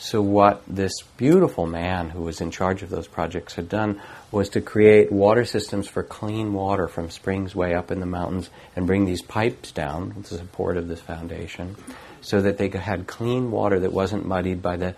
So, 0.00 0.22
what 0.22 0.62
this 0.68 0.92
beautiful 1.16 1.66
man 1.66 2.10
who 2.10 2.22
was 2.22 2.40
in 2.40 2.52
charge 2.52 2.84
of 2.84 2.90
those 2.90 3.08
projects 3.08 3.54
had 3.54 3.68
done 3.68 4.00
was 4.30 4.50
to 4.50 4.60
create 4.60 5.10
water 5.10 5.44
systems 5.44 5.88
for 5.88 6.04
clean 6.04 6.52
water 6.52 6.86
from 6.86 7.10
springs 7.10 7.56
way 7.56 7.74
up 7.74 7.90
in 7.90 7.98
the 7.98 8.06
mountains 8.06 8.48
and 8.76 8.86
bring 8.86 9.06
these 9.06 9.22
pipes 9.22 9.72
down 9.72 10.14
with 10.14 10.28
the 10.28 10.38
support 10.38 10.76
of 10.76 10.86
this 10.86 11.00
foundation 11.00 11.74
so 12.20 12.40
that 12.42 12.58
they 12.58 12.68
had 12.68 13.06
clean 13.06 13.50
water 13.50 13.80
that 13.80 13.92
wasn't 13.92 14.26
muddied 14.26 14.62
by 14.62 14.76
the, 14.76 14.94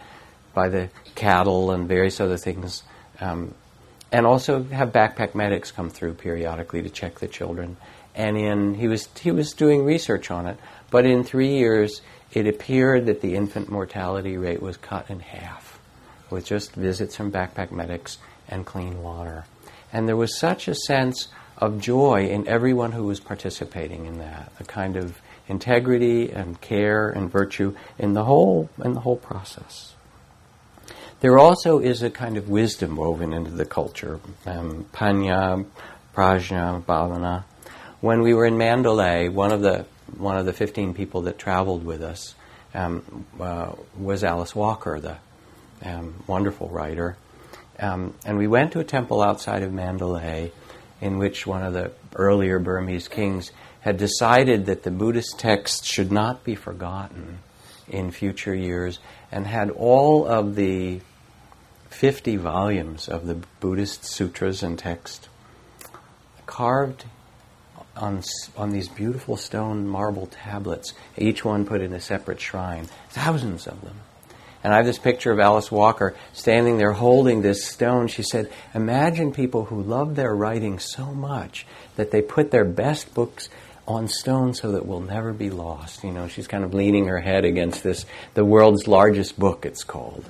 by 0.55 0.69
the 0.69 0.91
cattle 1.15 1.71
and 1.71 1.89
various 1.89 2.21
other 2.21 2.37
things. 2.37 2.83
Um, 3.21 3.55
and 4.13 4.27
also 4.27 4.65
have 4.65 4.93
backpack 4.93 5.35
medics 5.35 5.71
come 5.71 5.91
through 5.91 6.15
periodically 6.15 6.83
to 6.83 6.91
check 6.91 7.21
the 7.21 7.29
children. 7.29 7.77
And 8.15 8.37
in, 8.37 8.75
he, 8.75 8.89
was, 8.89 9.09
he 9.21 9.31
was 9.31 9.53
doing 9.53 9.85
research 9.85 10.31
on 10.31 10.47
it, 10.47 10.59
but 10.91 11.07
in 11.07 11.23
three 11.23 11.57
years, 11.57 12.01
it 12.33 12.47
appeared 12.47 13.07
that 13.07 13.21
the 13.21 13.37
infant 13.37 13.71
mortality 13.71 14.37
rate 14.37 14.63
was 14.63 14.77
cut 14.77 15.11
in 15.11 15.21
half 15.21 15.79
with 16.31 16.47
just 16.47 16.75
visits 16.75 17.17
from 17.17 17.33
backpack 17.33 17.71
medics 17.71 18.19
and 18.49 18.67
clean 18.67 19.03
water. 19.03 19.45
And 19.93 20.09
there 20.09 20.17
was 20.17 20.39
such 20.39 20.69
a 20.69 20.75
sense 20.75 21.29
of 21.59 21.81
joy 21.81 22.27
in 22.27 22.47
everyone 22.49 22.93
who 22.93 23.05
was 23.05 23.21
participating 23.21 24.07
in 24.07 24.19
that, 24.19 24.53
a 24.61 24.65
kind 24.65 24.97
of 24.97 25.21
integrity 25.51 26.31
and 26.31 26.61
care 26.61 27.11
and 27.11 27.31
virtue 27.31 27.77
in 27.99 28.15
the 28.15 28.25
whole 28.25 28.71
in 28.83 28.95
the 28.95 29.01
whole 29.01 29.17
process. 29.17 29.95
There 31.21 31.39
also 31.39 31.81
is 31.81 32.03
a 32.03 32.09
kind 32.09 32.39
of 32.39 32.49
wisdom 32.49 32.97
woven 32.97 33.35
into 33.35 33.51
the 33.51 33.67
culture, 33.67 34.21
um, 34.47 34.87
panya, 34.93 35.67
prajna, 36.15 36.83
bhavana. 36.85 37.45
When 38.01 38.23
we 38.23 38.33
were 38.33 38.47
in 38.47 38.57
Mandalay, 38.57 39.29
one 39.29 39.53
of 39.53 39.61
the 39.61 39.85
one 40.17 40.39
of 40.39 40.47
the 40.47 40.53
15 40.53 40.95
people 40.95 41.23
that 41.23 41.39
traveled 41.39 41.85
with 41.85 42.03
us 42.03 42.35
um, 42.73 43.27
uh, 43.39 43.73
was 43.99 44.25
Alice 44.25 44.55
Walker, 44.55 45.01
the 45.01 45.17
um, 45.85 46.23
wonderful 46.27 46.69
writer. 46.69 47.17
Um, 47.79 48.15
and 48.25 48.39
we 48.39 48.47
went 48.47 48.73
to 48.73 48.81
a 48.81 48.85
temple 48.85 49.23
outside 49.23 49.63
of 49.63 49.73
Mandalay 49.73 50.53
in 51.01 51.19
which 51.19 51.47
one 51.47 51.63
of 51.63 51.73
the 51.73 51.93
earlier 52.15 52.59
Burmese 52.59 53.09
kings 53.09 53.53
had 53.81 53.97
decided 53.97 54.67
that 54.67 54.83
the 54.83 54.91
Buddhist 54.91 55.39
texts 55.39 55.87
should 55.87 56.13
not 56.13 56.45
be 56.45 56.55
forgotten 56.55 57.39
in 57.89 58.11
future 58.11 58.55
years 58.55 58.99
and 59.33 59.47
had 59.47 59.71
all 59.71 60.27
of 60.27 60.55
the 60.55 61.01
50 61.89 62.37
volumes 62.37 63.09
of 63.09 63.27
the 63.27 63.37
Buddhist 63.61 64.05
sutras 64.05 64.63
and 64.63 64.79
texts 64.79 65.29
carved 66.47 67.05
on, 67.97 68.23
on 68.57 68.71
these 68.71 68.89
beautiful 68.89 69.37
stone 69.37 69.87
marble 69.87 70.27
tablets, 70.27 70.95
each 71.17 71.45
one 71.45 71.65
put 71.65 71.81
in 71.81 71.93
a 71.93 72.01
separate 72.01 72.41
shrine, 72.41 72.87
thousands 73.11 73.67
of 73.67 73.81
them. 73.83 73.97
And 74.63 74.75
I 74.75 74.77
have 74.77 74.87
this 74.87 74.99
picture 74.99 75.33
of 75.33 75.41
Alice 75.41 75.73
Walker 75.73 76.15
standing 76.35 76.77
there 76.77 76.93
holding 76.93 77.41
this 77.41 77.65
stone. 77.65 78.09
She 78.09 78.23
said, 78.23 78.53
Imagine 78.75 79.33
people 79.33 79.65
who 79.65 79.83
love 79.83 80.17
their 80.17 80.35
writing 80.35 80.79
so 80.79 81.07
much 81.07 81.67
that 81.97 82.11
they 82.11 82.21
put 82.21 82.51
their 82.51 82.67
best 82.67 83.15
books 83.15 83.49
on 83.91 84.09
stone 84.09 84.55
so 84.55 84.73
that 84.73 84.87
we'll 84.87 85.01
never 85.01 85.33
be 85.33 85.51
lost. 85.51 86.05
You 86.05 86.13
know, 86.13 86.29
she's 86.29 86.47
kind 86.47 86.65
of 86.65 86.75
leaning 86.75 87.07
her 87.07 87.21
head 87.21 87.45
against 87.45 87.83
this, 87.83 88.07
the 88.35 88.45
world's 88.45 88.87
largest 88.87 89.39
book, 89.39 89.67
it's 89.67 89.85
called. 89.85 90.25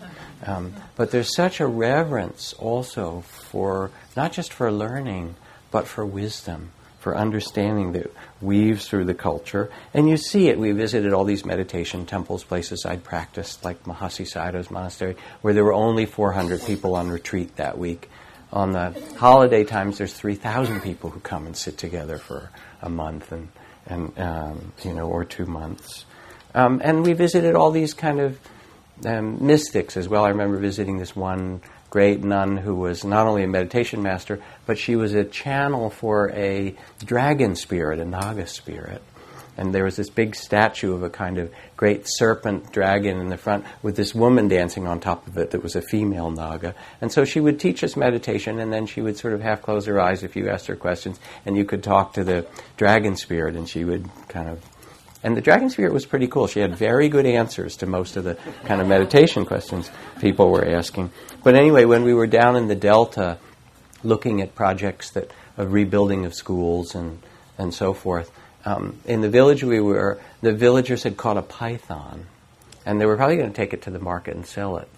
Um, 0.44 0.74
but 0.96 1.10
there's 1.10 1.34
such 1.34 1.60
a 1.60 1.66
reverence 1.66 2.54
also 2.54 3.20
for, 3.20 3.90
not 4.16 4.32
just 4.32 4.52
for 4.52 4.72
learning, 4.72 5.34
but 5.70 5.86
for 5.86 6.04
wisdom 6.04 6.72
for 7.00 7.16
understanding 7.16 7.92
that 7.92 8.12
weaves 8.42 8.86
through 8.86 9.06
the 9.06 9.14
culture. 9.14 9.70
And 9.94 10.08
you 10.08 10.18
see 10.18 10.48
it. 10.48 10.58
We 10.58 10.72
visited 10.72 11.14
all 11.14 11.24
these 11.24 11.46
meditation 11.46 12.04
temples, 12.04 12.44
places 12.44 12.84
I'd 12.84 13.02
practiced, 13.02 13.64
like 13.64 13.84
Mahasi 13.84 14.30
Sayadaw's 14.30 14.70
monastery, 14.70 15.16
where 15.40 15.54
there 15.54 15.64
were 15.64 15.72
only 15.72 16.04
400 16.04 16.62
people 16.62 16.94
on 16.94 17.08
retreat 17.08 17.56
that 17.56 17.78
week. 17.78 18.10
On 18.52 18.72
the 18.72 18.90
holiday 19.16 19.64
times, 19.64 19.98
there's 19.98 20.12
3,000 20.12 20.80
people 20.80 21.10
who 21.10 21.20
come 21.20 21.46
and 21.46 21.56
sit 21.56 21.78
together 21.78 22.18
for 22.18 22.50
a 22.82 22.88
month 22.88 23.30
and, 23.30 23.48
and 23.86 24.18
um, 24.18 24.72
you 24.82 24.92
know, 24.92 25.08
or 25.08 25.24
two 25.24 25.46
months. 25.46 26.04
Um, 26.54 26.80
and 26.82 27.04
we 27.04 27.12
visited 27.12 27.54
all 27.54 27.70
these 27.70 27.94
kind 27.94 28.20
of 28.20 28.38
um, 29.06 29.46
mystics 29.46 29.96
as 29.96 30.08
well. 30.08 30.24
I 30.24 30.30
remember 30.30 30.58
visiting 30.58 30.98
this 30.98 31.14
one 31.14 31.60
great 31.90 32.22
nun 32.22 32.56
who 32.56 32.74
was 32.74 33.04
not 33.04 33.26
only 33.26 33.42
a 33.42 33.48
meditation 33.48 34.02
master, 34.02 34.40
but 34.66 34.78
she 34.78 34.96
was 34.96 35.14
a 35.14 35.24
channel 35.24 35.90
for 35.90 36.30
a 36.30 36.74
dragon 37.04 37.56
spirit, 37.56 37.98
a 37.98 38.04
Naga 38.04 38.46
spirit. 38.46 39.02
And 39.60 39.74
there 39.74 39.84
was 39.84 39.96
this 39.96 40.08
big 40.08 40.34
statue 40.34 40.94
of 40.94 41.02
a 41.02 41.10
kind 41.10 41.36
of 41.36 41.52
great 41.76 42.04
serpent 42.06 42.72
dragon 42.72 43.20
in 43.20 43.28
the 43.28 43.36
front 43.36 43.66
with 43.82 43.94
this 43.94 44.14
woman 44.14 44.48
dancing 44.48 44.86
on 44.86 45.00
top 45.00 45.26
of 45.26 45.36
it 45.36 45.50
that 45.50 45.62
was 45.62 45.76
a 45.76 45.82
female 45.82 46.30
Naga. 46.30 46.74
And 47.02 47.12
so 47.12 47.26
she 47.26 47.40
would 47.40 47.60
teach 47.60 47.84
us 47.84 47.94
meditation, 47.94 48.58
and 48.58 48.72
then 48.72 48.86
she 48.86 49.02
would 49.02 49.18
sort 49.18 49.34
of 49.34 49.42
half 49.42 49.60
close 49.60 49.84
her 49.84 50.00
eyes 50.00 50.22
if 50.22 50.34
you 50.34 50.48
asked 50.48 50.66
her 50.68 50.76
questions, 50.76 51.20
and 51.44 51.58
you 51.58 51.66
could 51.66 51.82
talk 51.82 52.14
to 52.14 52.24
the 52.24 52.46
dragon 52.78 53.16
spirit, 53.16 53.54
and 53.54 53.68
she 53.68 53.84
would 53.84 54.08
kind 54.28 54.48
of 54.48 54.64
and 55.22 55.36
the 55.36 55.42
dragon 55.42 55.68
spirit 55.68 55.92
was 55.92 56.06
pretty 56.06 56.26
cool. 56.26 56.46
She 56.46 56.60
had 56.60 56.74
very 56.74 57.10
good 57.10 57.26
answers 57.26 57.76
to 57.76 57.86
most 57.86 58.16
of 58.16 58.24
the 58.24 58.36
kind 58.64 58.80
of 58.80 58.88
meditation 58.88 59.44
questions 59.44 59.90
people 60.18 60.48
were 60.48 60.64
asking. 60.64 61.10
But 61.44 61.54
anyway, 61.54 61.84
when 61.84 62.04
we 62.04 62.14
were 62.14 62.26
down 62.26 62.56
in 62.56 62.68
the 62.68 62.74
Delta 62.74 63.36
looking 64.02 64.40
at 64.40 64.54
projects 64.54 65.10
that 65.10 65.30
of 65.58 65.74
rebuilding 65.74 66.24
of 66.24 66.32
schools 66.32 66.94
and, 66.94 67.18
and 67.58 67.74
so 67.74 67.92
forth, 67.92 68.30
um, 68.64 68.98
in 69.04 69.20
the 69.20 69.28
village 69.28 69.64
we 69.64 69.80
were, 69.80 70.20
the 70.42 70.52
villagers 70.52 71.02
had 71.02 71.16
caught 71.16 71.36
a 71.36 71.42
python. 71.42 72.26
And 72.86 73.00
they 73.00 73.06
were 73.06 73.16
probably 73.16 73.36
going 73.36 73.50
to 73.50 73.56
take 73.56 73.72
it 73.72 73.82
to 73.82 73.90
the 73.90 73.98
market 73.98 74.34
and 74.34 74.46
sell 74.46 74.78
it. 74.78 74.88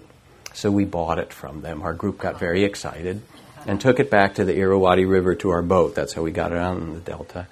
So 0.54 0.70
we 0.70 0.84
bought 0.84 1.18
it 1.18 1.32
from 1.32 1.62
them. 1.62 1.82
Our 1.82 1.94
group 1.94 2.18
got 2.18 2.38
very 2.38 2.64
excited 2.64 3.22
and 3.66 3.80
took 3.80 4.00
it 4.00 4.10
back 4.10 4.34
to 4.36 4.44
the 4.44 4.56
Irrawaddy 4.56 5.04
River 5.04 5.34
to 5.36 5.50
our 5.50 5.62
boat. 5.62 5.94
That's 5.94 6.12
how 6.12 6.22
we 6.22 6.30
got 6.30 6.52
it 6.52 6.58
out 6.58 6.76
in 6.76 6.94
the 6.94 7.00
Delta 7.00 7.46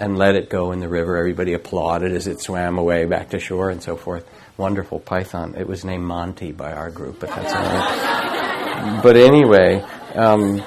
and 0.00 0.16
let 0.16 0.36
it 0.36 0.48
go 0.48 0.72
in 0.72 0.80
the 0.80 0.88
river. 0.88 1.16
Everybody 1.16 1.54
applauded 1.54 2.12
as 2.12 2.26
it 2.26 2.40
swam 2.40 2.78
away 2.78 3.04
back 3.04 3.30
to 3.30 3.40
shore 3.40 3.70
and 3.70 3.82
so 3.82 3.96
forth. 3.96 4.26
Wonderful 4.56 5.00
python. 5.00 5.54
It 5.56 5.66
was 5.66 5.84
named 5.84 6.04
Monty 6.04 6.52
by 6.52 6.72
our 6.72 6.90
group, 6.90 7.20
but 7.20 7.30
that's 7.30 7.52
all 7.52 7.62
right. 7.62 9.02
but 9.02 9.16
anyway, 9.16 9.80
um, 10.14 10.62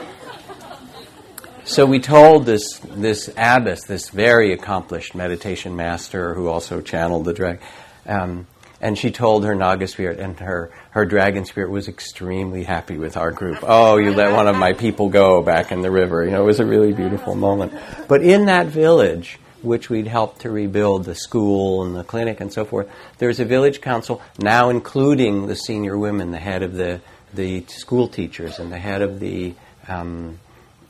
so 1.72 1.86
we 1.86 2.00
told 2.00 2.46
this 2.46 2.80
this 2.80 3.30
abbess, 3.38 3.86
this 3.86 4.10
very 4.10 4.54
accomplished 4.54 5.16
meditation 5.16 5.76
master 5.76 6.34
who 6.34 6.48
also 6.48 6.82
channeled 6.82 7.26
the 7.26 7.34
dragon. 7.34 7.62
Um, 8.06 8.48
and 8.82 8.98
she 8.98 9.12
told 9.12 9.46
her 9.46 9.54
Naga 9.54 9.88
spirit, 9.88 10.20
and 10.20 10.40
her, 10.40 10.72
her 10.90 11.06
dragon 11.06 11.46
spirit 11.46 11.70
was 11.70 11.88
extremely 11.88 12.64
happy 12.64 12.98
with 12.98 13.16
our 13.16 13.32
group. 13.32 13.60
Oh, 13.62 13.98
you 13.98 14.12
let 14.12 14.34
one 14.34 14.48
of 14.48 14.56
my 14.56 14.74
people 14.74 15.10
go 15.10 15.44
back 15.44 15.72
in 15.72 15.84
the 15.84 15.92
river. 15.92 16.26
You 16.26 16.32
know, 16.32 16.42
it 16.42 16.48
was 16.48 16.60
a 16.60 16.66
really 16.66 16.92
beautiful 16.92 17.36
moment. 17.36 17.74
But 18.08 18.24
in 18.24 18.46
that 18.46 18.68
village, 18.68 19.38
which 19.62 19.92
we'd 19.92 20.08
helped 20.08 20.42
to 20.42 20.50
rebuild 20.50 21.06
the 21.06 21.14
school 21.14 21.86
and 21.86 21.96
the 21.96 22.04
clinic 22.04 22.42
and 22.42 22.52
so 22.52 22.66
forth, 22.66 22.90
there's 23.20 23.40
a 23.40 23.46
village 23.46 23.82
council 23.82 24.20
now 24.40 24.70
including 24.70 25.46
the 25.46 25.56
senior 25.56 25.96
women, 25.96 26.32
the 26.32 26.40
head 26.40 26.64
of 26.64 26.74
the 26.74 27.02
the 27.34 27.64
school 27.68 28.08
teachers 28.08 28.60
and 28.60 28.72
the 28.72 28.78
head 28.78 29.02
of 29.02 29.20
the, 29.20 29.54
um, 29.88 30.40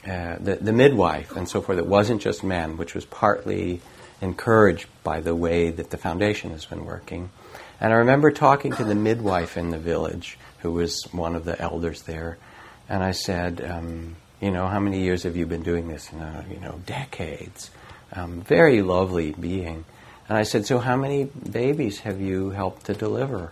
uh, 0.07 0.37
the, 0.39 0.55
the 0.55 0.71
midwife 0.71 1.35
and 1.35 1.47
so 1.47 1.61
forth. 1.61 1.77
It 1.77 1.85
wasn't 1.85 2.21
just 2.21 2.43
men, 2.43 2.77
which 2.77 2.95
was 2.95 3.05
partly 3.05 3.81
encouraged 4.19 4.87
by 5.03 5.21
the 5.21 5.35
way 5.35 5.69
that 5.69 5.89
the 5.89 5.97
foundation 5.97 6.51
has 6.51 6.65
been 6.65 6.85
working. 6.85 7.29
And 7.79 7.91
I 7.91 7.97
remember 7.97 8.31
talking 8.31 8.71
to 8.73 8.83
the 8.83 8.95
midwife 8.95 9.57
in 9.57 9.71
the 9.71 9.79
village, 9.79 10.37
who 10.59 10.71
was 10.71 11.03
one 11.11 11.35
of 11.35 11.45
the 11.45 11.59
elders 11.59 12.03
there, 12.03 12.37
and 12.87 13.03
I 13.03 13.11
said, 13.11 13.61
um, 13.67 14.15
"You 14.39 14.51
know, 14.51 14.67
how 14.67 14.79
many 14.79 15.01
years 15.01 15.23
have 15.23 15.35
you 15.35 15.45
been 15.45 15.63
doing 15.63 15.87
this?" 15.87 16.11
And, 16.11 16.21
uh, 16.21 16.43
you 16.49 16.59
know, 16.59 16.79
decades. 16.85 17.71
Um, 18.13 18.41
very 18.41 18.81
lovely 18.81 19.31
being. 19.31 19.85
And 20.29 20.37
I 20.37 20.43
said, 20.43 20.65
"So, 20.65 20.77
how 20.79 20.95
many 20.95 21.23
babies 21.25 22.01
have 22.01 22.21
you 22.21 22.51
helped 22.51 22.85
to 22.85 22.93
deliver?" 22.93 23.51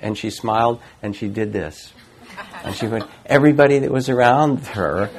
And 0.00 0.18
she 0.18 0.30
smiled 0.30 0.80
and 1.02 1.14
she 1.14 1.28
did 1.28 1.52
this. 1.52 1.92
And 2.64 2.74
she 2.74 2.86
went, 2.86 3.04
everybody 3.24 3.78
that 3.80 3.90
was 3.90 4.08
around 4.08 4.66
her 4.66 5.10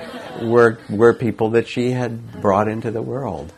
were, 0.42 0.80
were 0.90 1.14
people 1.14 1.52
that 1.52 1.68
she 1.68 1.92
had 1.92 2.42
brought 2.42 2.68
into 2.68 2.92
the 2.92 3.02
world. 3.02 3.54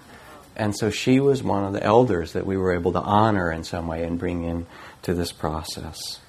And 0.55 0.75
so 0.75 0.89
she 0.89 1.19
was 1.19 1.41
one 1.41 1.63
of 1.63 1.73
the 1.73 1.83
elders 1.83 2.33
that 2.33 2.45
we 2.45 2.57
were 2.57 2.73
able 2.73 2.91
to 2.91 2.99
honor 2.99 3.51
in 3.51 3.63
some 3.63 3.87
way 3.87 4.03
and 4.03 4.19
bring 4.19 4.43
in 4.43 4.65
to 5.03 5.13
this 5.13 5.31
process. 5.31 6.19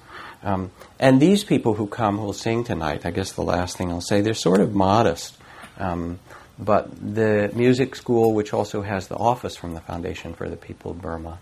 Um, 0.43 0.71
and 0.99 1.21
these 1.21 1.43
people 1.43 1.73
who 1.75 1.87
come 1.87 2.17
who 2.17 2.25
will 2.25 2.33
sing 2.33 2.63
tonight, 2.63 3.05
I 3.05 3.11
guess 3.11 3.33
the 3.33 3.43
last 3.43 3.77
thing 3.77 3.91
I'll 3.91 4.01
say, 4.01 4.21
they're 4.21 4.33
sort 4.33 4.61
of 4.61 4.73
modest. 4.73 5.37
Um, 5.77 6.19
but 6.57 6.89
the 6.95 7.51
music 7.53 7.95
school, 7.95 8.33
which 8.33 8.53
also 8.53 8.81
has 8.81 9.07
the 9.07 9.17
office 9.17 9.55
from 9.55 9.73
the 9.73 9.81
Foundation 9.81 10.33
for 10.33 10.49
the 10.49 10.57
People 10.57 10.91
of 10.91 11.01
Burma 11.01 11.39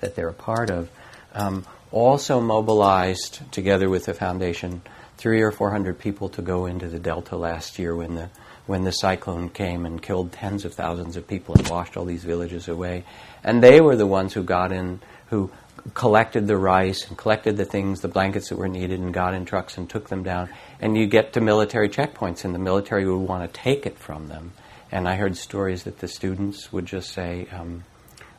that 0.00 0.14
they're 0.14 0.28
a 0.28 0.32
part 0.32 0.70
of, 0.70 0.88
um, 1.34 1.66
also 1.92 2.40
mobilized, 2.40 3.40
together 3.52 3.88
with 3.88 4.06
the 4.06 4.14
foundation, 4.14 4.82
three 5.16 5.42
or 5.42 5.52
four 5.52 5.70
hundred 5.70 5.98
people 5.98 6.28
to 6.30 6.42
go 6.42 6.66
into 6.66 6.88
the 6.88 6.98
Delta 6.98 7.36
last 7.36 7.78
year 7.78 7.94
when 7.94 8.14
the 8.14 8.30
when 8.66 8.84
the 8.84 8.92
cyclone 8.92 9.48
came 9.48 9.84
and 9.84 10.00
killed 10.00 10.30
tens 10.30 10.64
of 10.64 10.72
thousands 10.72 11.16
of 11.16 11.26
people 11.26 11.56
and 11.56 11.68
washed 11.68 11.96
all 11.96 12.04
these 12.04 12.22
villages 12.22 12.68
away. 12.68 13.04
And 13.42 13.60
they 13.60 13.80
were 13.80 13.96
the 13.96 14.06
ones 14.06 14.32
who 14.32 14.44
got 14.44 14.70
in, 14.70 15.00
who 15.26 15.50
collected 15.94 16.46
the 16.46 16.56
rice 16.56 17.08
and 17.08 17.18
collected 17.18 17.56
the 17.56 17.64
things, 17.64 18.00
the 18.00 18.08
blankets 18.08 18.50
that 18.50 18.58
were 18.58 18.68
needed, 18.68 19.00
and 19.00 19.12
got 19.12 19.34
in 19.34 19.44
trucks 19.44 19.76
and 19.76 19.90
took 19.90 20.08
them 20.08 20.22
down. 20.22 20.50
And 20.78 20.96
you 20.96 21.06
get 21.06 21.32
to 21.32 21.40
military 21.40 21.88
checkpoints, 21.88 22.44
and 22.44 22.54
the 22.54 22.60
military 22.60 23.04
would 23.06 23.16
want 23.28 23.52
to 23.52 23.60
take 23.60 23.86
it 23.86 23.98
from 23.98 24.28
them. 24.28 24.52
And 24.92 25.08
I 25.08 25.16
heard 25.16 25.36
stories 25.36 25.84
that 25.84 25.98
the 25.98 26.08
students 26.08 26.72
would 26.72 26.86
just 26.86 27.12
say, 27.12 27.48
um, 27.50 27.84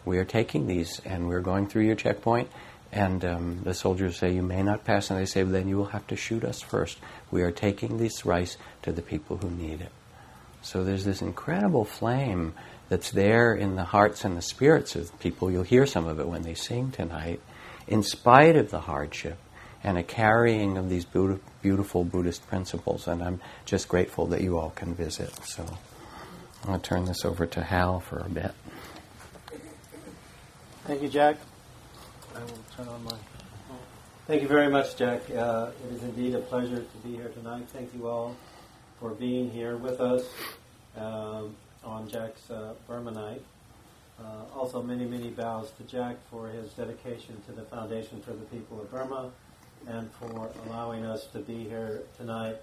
"We 0.05 0.17
are 0.17 0.25
taking 0.25 0.67
these, 0.67 1.01
and 1.03 1.27
we're 1.27 1.41
going 1.41 1.67
through 1.67 1.83
your 1.83 1.95
checkpoint." 1.95 2.49
And 2.91 3.23
um, 3.23 3.61
the 3.63 3.73
soldiers 3.73 4.17
say, 4.17 4.33
You 4.33 4.41
may 4.41 4.63
not 4.63 4.83
pass. 4.83 5.09
And 5.09 5.19
they 5.19 5.25
say, 5.25 5.43
well, 5.43 5.53
Then 5.53 5.67
you 5.67 5.77
will 5.77 5.85
have 5.85 6.07
to 6.07 6.15
shoot 6.15 6.43
us 6.43 6.61
first. 6.61 6.99
We 7.29 7.41
are 7.43 7.51
taking 7.51 7.97
this 7.97 8.25
rice 8.25 8.57
to 8.83 8.91
the 8.91 9.01
people 9.01 9.37
who 9.37 9.49
need 9.49 9.81
it. 9.81 9.91
So 10.61 10.83
there's 10.83 11.05
this 11.05 11.21
incredible 11.21 11.85
flame 11.85 12.53
that's 12.89 13.11
there 13.11 13.55
in 13.55 13.75
the 13.75 13.85
hearts 13.85 14.25
and 14.25 14.37
the 14.37 14.41
spirits 14.41 14.95
of 14.95 15.17
people. 15.19 15.49
You'll 15.49 15.63
hear 15.63 15.85
some 15.85 16.07
of 16.07 16.19
it 16.19 16.27
when 16.27 16.43
they 16.43 16.53
sing 16.53 16.91
tonight, 16.91 17.39
in 17.87 18.03
spite 18.03 18.57
of 18.57 18.69
the 18.69 18.81
hardship 18.81 19.37
and 19.83 19.97
a 19.97 20.03
carrying 20.03 20.77
of 20.77 20.89
these 20.89 21.05
beautiful 21.05 22.03
Buddhist 22.03 22.47
principles. 22.47 23.07
And 23.07 23.23
I'm 23.23 23.41
just 23.65 23.87
grateful 23.87 24.27
that 24.27 24.41
you 24.41 24.57
all 24.59 24.71
can 24.71 24.93
visit. 24.93 25.33
So 25.45 25.63
I'm 26.63 26.67
going 26.67 26.79
to 26.79 26.87
turn 26.87 27.05
this 27.05 27.25
over 27.25 27.47
to 27.47 27.63
Hal 27.63 27.99
for 27.99 28.19
a 28.19 28.29
bit. 28.29 28.51
Thank 30.85 31.01
you, 31.01 31.09
Jack. 31.09 31.37
I 32.35 32.39
will 32.39 32.59
turn 32.75 32.87
on 32.87 33.03
my. 33.03 33.15
Thank 34.27 34.41
you 34.41 34.47
very 34.47 34.69
much, 34.69 34.95
Jack. 34.95 35.21
Uh, 35.29 35.71
it 35.85 35.95
is 35.95 36.03
indeed 36.03 36.35
a 36.35 36.39
pleasure 36.39 36.77
to 36.77 36.97
be 37.03 37.15
here 37.15 37.29
tonight. 37.29 37.65
Thank 37.73 37.93
you 37.93 38.07
all 38.07 38.35
for 38.99 39.09
being 39.09 39.49
here 39.49 39.75
with 39.75 39.99
us 39.99 40.25
um, 40.95 41.55
on 41.83 42.07
Jack's 42.09 42.49
uh, 42.49 42.73
Burma 42.87 43.11
night. 43.11 43.41
Uh, 44.19 44.55
also, 44.55 44.81
many, 44.81 45.05
many 45.05 45.29
bows 45.29 45.71
to 45.77 45.83
Jack 45.83 46.17
for 46.29 46.47
his 46.47 46.71
dedication 46.73 47.41
to 47.47 47.51
the 47.51 47.63
Foundation 47.63 48.21
for 48.21 48.31
the 48.31 48.45
People 48.45 48.79
of 48.79 48.91
Burma 48.91 49.31
and 49.87 50.09
for 50.13 50.49
allowing 50.67 51.03
us 51.03 51.25
to 51.27 51.39
be 51.39 51.63
here 51.63 52.03
tonight 52.17 52.57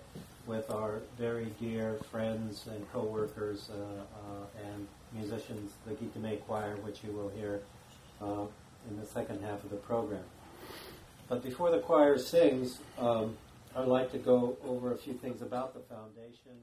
with 0.46 0.70
our 0.70 1.00
very 1.18 1.52
dear 1.60 1.98
friends 2.10 2.66
and 2.70 2.90
co-workers 2.92 3.70
uh, 3.70 3.74
uh, 3.74 4.70
and 4.72 4.86
musicians, 5.12 5.72
the 5.86 5.94
Gitameit 5.94 6.42
Choir, 6.46 6.76
which 6.76 7.02
you 7.04 7.12
will 7.12 7.28
hear 7.30 7.60
uh, 8.22 8.46
in 8.88 8.98
the 8.98 9.06
second 9.06 9.42
half 9.42 9.64
of 9.64 9.70
the 9.70 9.76
program. 9.76 10.24
But 11.28 11.42
before 11.42 11.70
the 11.70 11.80
choir 11.80 12.18
sings, 12.18 12.78
um, 12.98 13.36
I'd 13.76 13.86
like 13.86 14.10
to 14.12 14.18
go 14.18 14.56
over 14.66 14.92
a 14.92 14.96
few 14.96 15.12
things 15.12 15.42
about 15.42 15.74
the 15.74 15.80
foundation, 15.80 16.56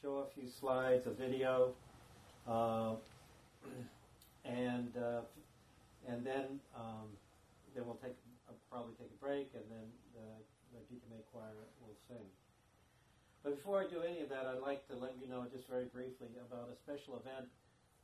show 0.00 0.18
a 0.18 0.26
few 0.26 0.48
slides, 0.48 1.06
a 1.06 1.10
video, 1.10 1.72
uh, 2.46 2.94
and 4.44 4.96
uh, 4.96 5.20
and 6.06 6.24
then 6.24 6.60
um, 6.76 7.10
then 7.74 7.84
we'll 7.86 7.96
take 7.96 8.16
uh, 8.48 8.52
probably 8.70 8.94
take 8.98 9.10
a 9.10 9.24
break, 9.24 9.50
and 9.54 9.64
then 9.68 9.86
the, 10.14 10.78
the 10.78 10.80
Gita 10.88 11.04
choir 11.32 11.52
will 11.82 11.96
sing. 12.08 12.24
But 13.42 13.56
before 13.56 13.80
I 13.80 13.86
do 13.86 14.02
any 14.02 14.20
of 14.20 14.28
that, 14.30 14.46
I'd 14.46 14.62
like 14.62 14.86
to 14.88 14.96
let 14.96 15.14
you 15.20 15.28
know 15.28 15.46
just 15.50 15.68
very 15.68 15.86
briefly 15.86 16.28
about 16.50 16.70
a 16.72 16.76
special 16.76 17.16
event 17.16 17.48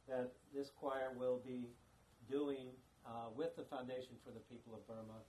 that 0.08 0.32
this 0.54 0.70
choir 0.78 1.10
will 1.16 1.40
be 1.44 1.68
doing 2.30 2.68
uh, 3.06 3.28
with 3.36 3.56
the 3.56 3.64
Foundation 3.68 4.16
for 4.24 4.32
the 4.32 4.42
People 4.48 4.74
of 4.74 4.82
Burma 4.88 5.20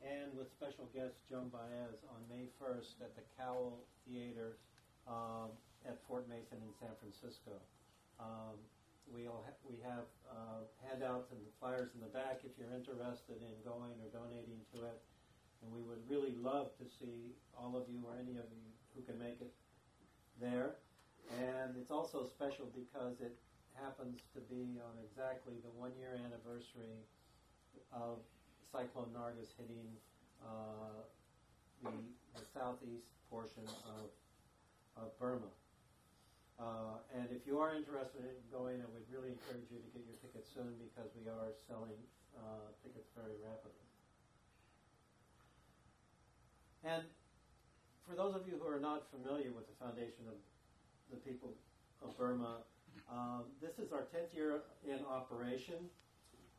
and 0.00 0.32
with 0.32 0.48
special 0.48 0.88
guest 0.96 1.20
Joan 1.28 1.52
Baez 1.52 2.00
on 2.08 2.24
May 2.32 2.48
1st 2.56 3.04
at 3.04 3.12
the 3.16 3.24
Cowell 3.36 3.84
Theater 4.08 4.56
um, 5.04 5.52
at 5.84 6.00
Fort 6.08 6.24
Mason 6.28 6.56
in 6.64 6.72
San 6.80 6.92
Francisco. 6.96 7.60
Um, 8.16 8.56
we'll 9.12 9.44
ha- 9.44 9.60
we 9.68 9.76
have 9.84 10.08
uh, 10.24 10.64
handouts 10.88 11.28
and 11.32 11.40
flyers 11.60 11.92
in 11.92 12.00
the 12.00 12.12
back 12.12 12.40
if 12.44 12.52
you're 12.56 12.72
interested 12.72 13.44
in 13.44 13.52
going 13.60 13.96
or 14.00 14.08
donating 14.08 14.64
to 14.72 14.88
it. 14.88 15.00
And 15.60 15.68
we 15.68 15.84
would 15.84 16.00
really 16.08 16.32
love 16.40 16.72
to 16.80 16.88
see 16.88 17.36
all 17.52 17.76
of 17.76 17.84
you 17.92 18.00
or 18.08 18.16
any 18.16 18.40
of 18.40 18.48
you 18.48 18.64
who 18.96 19.04
can 19.04 19.20
make 19.20 19.44
it 19.44 19.52
there. 20.40 20.80
And 21.36 21.76
it's 21.76 21.92
also 21.92 22.24
special 22.24 22.72
because 22.72 23.20
it 23.20 23.36
happens 23.78 24.20
to 24.34 24.40
be 24.50 24.78
on 24.80 24.94
exactly 25.02 25.54
the 25.62 25.72
one 25.76 25.92
year 25.98 26.16
anniversary 26.16 27.04
of 27.92 28.22
Cyclone 28.70 29.10
Nargis 29.14 29.50
hitting 29.58 29.90
uh, 30.42 31.02
the, 31.82 31.94
the, 32.34 32.44
southeast 32.54 33.10
portion 33.28 33.66
of, 33.98 34.08
of 34.96 35.10
Burma. 35.18 35.50
Uh, 36.60 37.00
and 37.16 37.28
if 37.32 37.46
you 37.48 37.58
are 37.58 37.74
interested 37.74 38.20
in 38.20 38.36
going, 38.52 38.78
I 38.78 38.88
would 38.92 39.06
really 39.08 39.32
encourage 39.32 39.68
you 39.72 39.80
to 39.80 39.90
get 39.96 40.04
your 40.04 40.18
tickets 40.20 40.48
soon 40.52 40.76
because 40.76 41.08
we 41.16 41.26
are 41.26 41.50
selling 41.66 41.96
uh, 42.36 42.68
tickets 42.84 43.08
very 43.16 43.36
rapidly. 43.40 43.88
And 46.84 47.04
for 48.06 48.14
those 48.16 48.34
of 48.34 48.44
you 48.48 48.60
who 48.60 48.68
are 48.68 48.80
not 48.80 49.08
familiar 49.08 49.52
with 49.52 49.68
the 49.68 49.76
Foundation 49.80 50.28
of 50.28 50.36
the 51.10 51.20
People 51.24 51.52
of 52.04 52.16
Burma, 52.16 52.64
um, 53.10 53.44
this 53.60 53.78
is 53.78 53.92
our 53.92 54.06
10th 54.14 54.34
year 54.34 54.62
in 54.86 55.00
operation, 55.06 55.90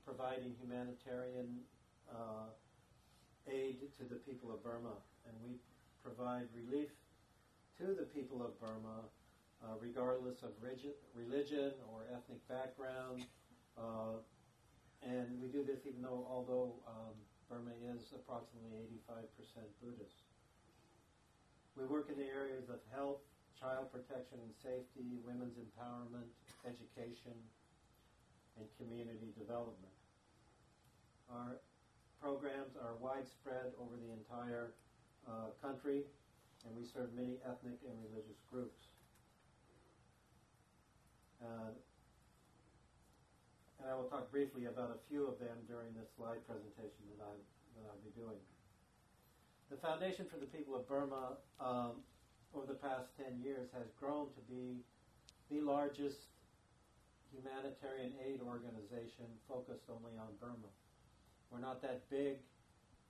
providing 0.05 0.55
humanitarian 0.59 1.59
uh, 2.11 2.51
aid 3.47 3.79
to 3.97 4.03
the 4.03 4.15
people 4.15 4.51
of 4.51 4.63
Burma. 4.63 4.99
And 5.25 5.35
we 5.43 5.55
provide 6.03 6.47
relief 6.53 6.89
to 7.79 7.95
the 7.95 8.05
people 8.13 8.43
of 8.43 8.59
Burma, 8.59 9.07
uh, 9.63 9.79
regardless 9.79 10.43
of 10.43 10.51
rigid, 10.61 10.99
religion 11.15 11.71
or 11.87 12.05
ethnic 12.11 12.45
background. 12.47 13.25
Uh, 13.77 14.19
and 15.01 15.41
we 15.41 15.47
do 15.47 15.63
this 15.63 15.87
even 15.87 16.01
though, 16.01 16.27
although 16.29 16.75
um, 16.87 17.15
Burma 17.49 17.71
is 17.95 18.13
approximately 18.13 18.85
85% 19.07 19.65
Buddhist. 19.81 20.23
We 21.75 21.85
work 21.85 22.09
in 22.11 22.17
the 22.19 22.27
areas 22.27 22.69
of 22.69 22.79
health, 22.93 23.23
child 23.59 23.91
protection 23.91 24.39
and 24.41 24.53
safety, 24.61 25.19
women's 25.25 25.57
empowerment, 25.57 26.29
education, 26.65 27.35
and 28.57 28.65
community 28.77 29.31
development. 29.37 29.95
Our 31.31 31.57
programs 32.19 32.75
are 32.77 32.99
widespread 32.99 33.73
over 33.79 33.95
the 33.97 34.11
entire 34.11 34.73
uh, 35.25 35.55
country, 35.63 36.03
and 36.65 36.71
we 36.75 36.85
serve 36.85 37.09
many 37.15 37.39
ethnic 37.47 37.79
and 37.87 37.95
religious 38.11 38.37
groups. 38.51 38.91
Uh, 41.41 41.73
and 43.81 43.89
I 43.89 43.95
will 43.97 44.05
talk 44.05 44.29
briefly 44.29 44.69
about 44.69 44.93
a 44.93 44.99
few 45.09 45.25
of 45.25 45.41
them 45.41 45.57
during 45.65 45.89
this 45.97 46.05
slide 46.13 46.45
presentation 46.45 47.01
that, 47.17 47.25
I, 47.25 47.33
that 47.73 47.83
I'll 47.89 48.03
be 48.05 48.13
doing. 48.13 48.37
The 49.73 49.77
Foundation 49.81 50.29
for 50.29 50.37
the 50.37 50.45
People 50.45 50.75
of 50.75 50.85
Burma 50.85 51.41
um, 51.57 52.05
over 52.55 52.67
the 52.67 52.79
past 52.79 53.07
10 53.17 53.39
years 53.39 53.71
has 53.71 53.87
grown 53.99 54.27
to 54.35 54.41
be 54.51 54.83
the 55.49 55.63
largest 55.63 56.27
humanitarian 57.31 58.11
aid 58.19 58.43
organization 58.43 59.27
focused 59.47 59.87
only 59.87 60.15
on 60.19 60.27
Burma. 60.39 60.71
We're 61.47 61.63
not 61.63 61.81
that 61.83 62.03
big, 62.11 62.43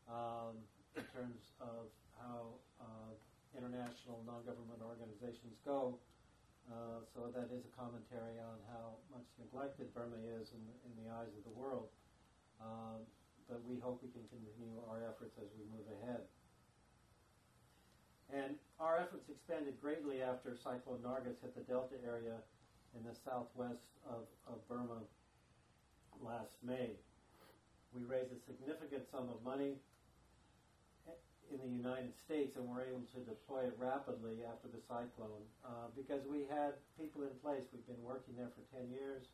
um, 0.05 0.61
in 0.97 1.05
terms 1.13 1.41
of 1.61 1.89
how 2.17 2.57
uh, 2.77 3.13
international 3.57 4.21
non-government 4.25 4.81
organizations 4.81 5.57
go. 5.65 5.97
Uh, 6.69 7.01
so 7.09 7.33
that 7.33 7.49
is 7.49 7.65
a 7.65 7.73
commentary 7.73 8.37
on 8.37 8.61
how 8.69 9.01
much 9.09 9.25
neglected 9.41 9.89
Burma 9.97 10.21
is 10.37 10.53
in, 10.53 10.63
in 10.85 10.93
the 11.01 11.09
eyes 11.09 11.33
of 11.33 11.41
the 11.43 11.55
world. 11.57 11.89
Um, 12.61 13.01
but 13.49 13.59
we 13.65 13.81
hope 13.81 13.99
we 14.05 14.13
can 14.13 14.23
continue 14.29 14.77
our 14.85 15.01
efforts 15.01 15.35
as 15.41 15.49
we 15.57 15.65
move 15.73 15.89
ahead. 15.99 16.21
And 18.31 18.55
our 18.79 18.97
efforts 18.97 19.27
expanded 19.27 19.75
greatly 19.83 20.23
after 20.23 20.55
Cyclone 20.55 21.03
Nargis 21.03 21.43
hit 21.43 21.51
the 21.51 21.67
Delta 21.67 21.99
area 22.07 22.39
in 22.95 23.03
the 23.03 23.15
southwest 23.15 23.91
of, 24.07 24.23
of 24.47 24.63
Burma 24.71 25.03
last 26.23 26.55
May. 26.63 26.95
We 27.91 28.07
raised 28.07 28.31
a 28.31 28.39
significant 28.47 29.03
sum 29.11 29.27
of 29.27 29.43
money 29.43 29.75
in 31.51 31.59
the 31.59 31.67
United 31.67 32.15
States 32.15 32.55
and 32.55 32.63
were 32.63 32.87
able 32.87 33.03
to 33.11 33.19
deploy 33.27 33.67
it 33.67 33.75
rapidly 33.75 34.39
after 34.47 34.71
the 34.71 34.79
cyclone 34.79 35.43
uh, 35.67 35.91
because 35.91 36.23
we 36.23 36.47
had 36.47 36.79
people 36.95 37.27
in 37.27 37.35
place. 37.43 37.67
We've 37.75 37.83
been 37.83 37.99
working 37.99 38.39
there 38.39 38.47
for 38.55 38.63
10 38.71 38.87
years. 38.87 39.27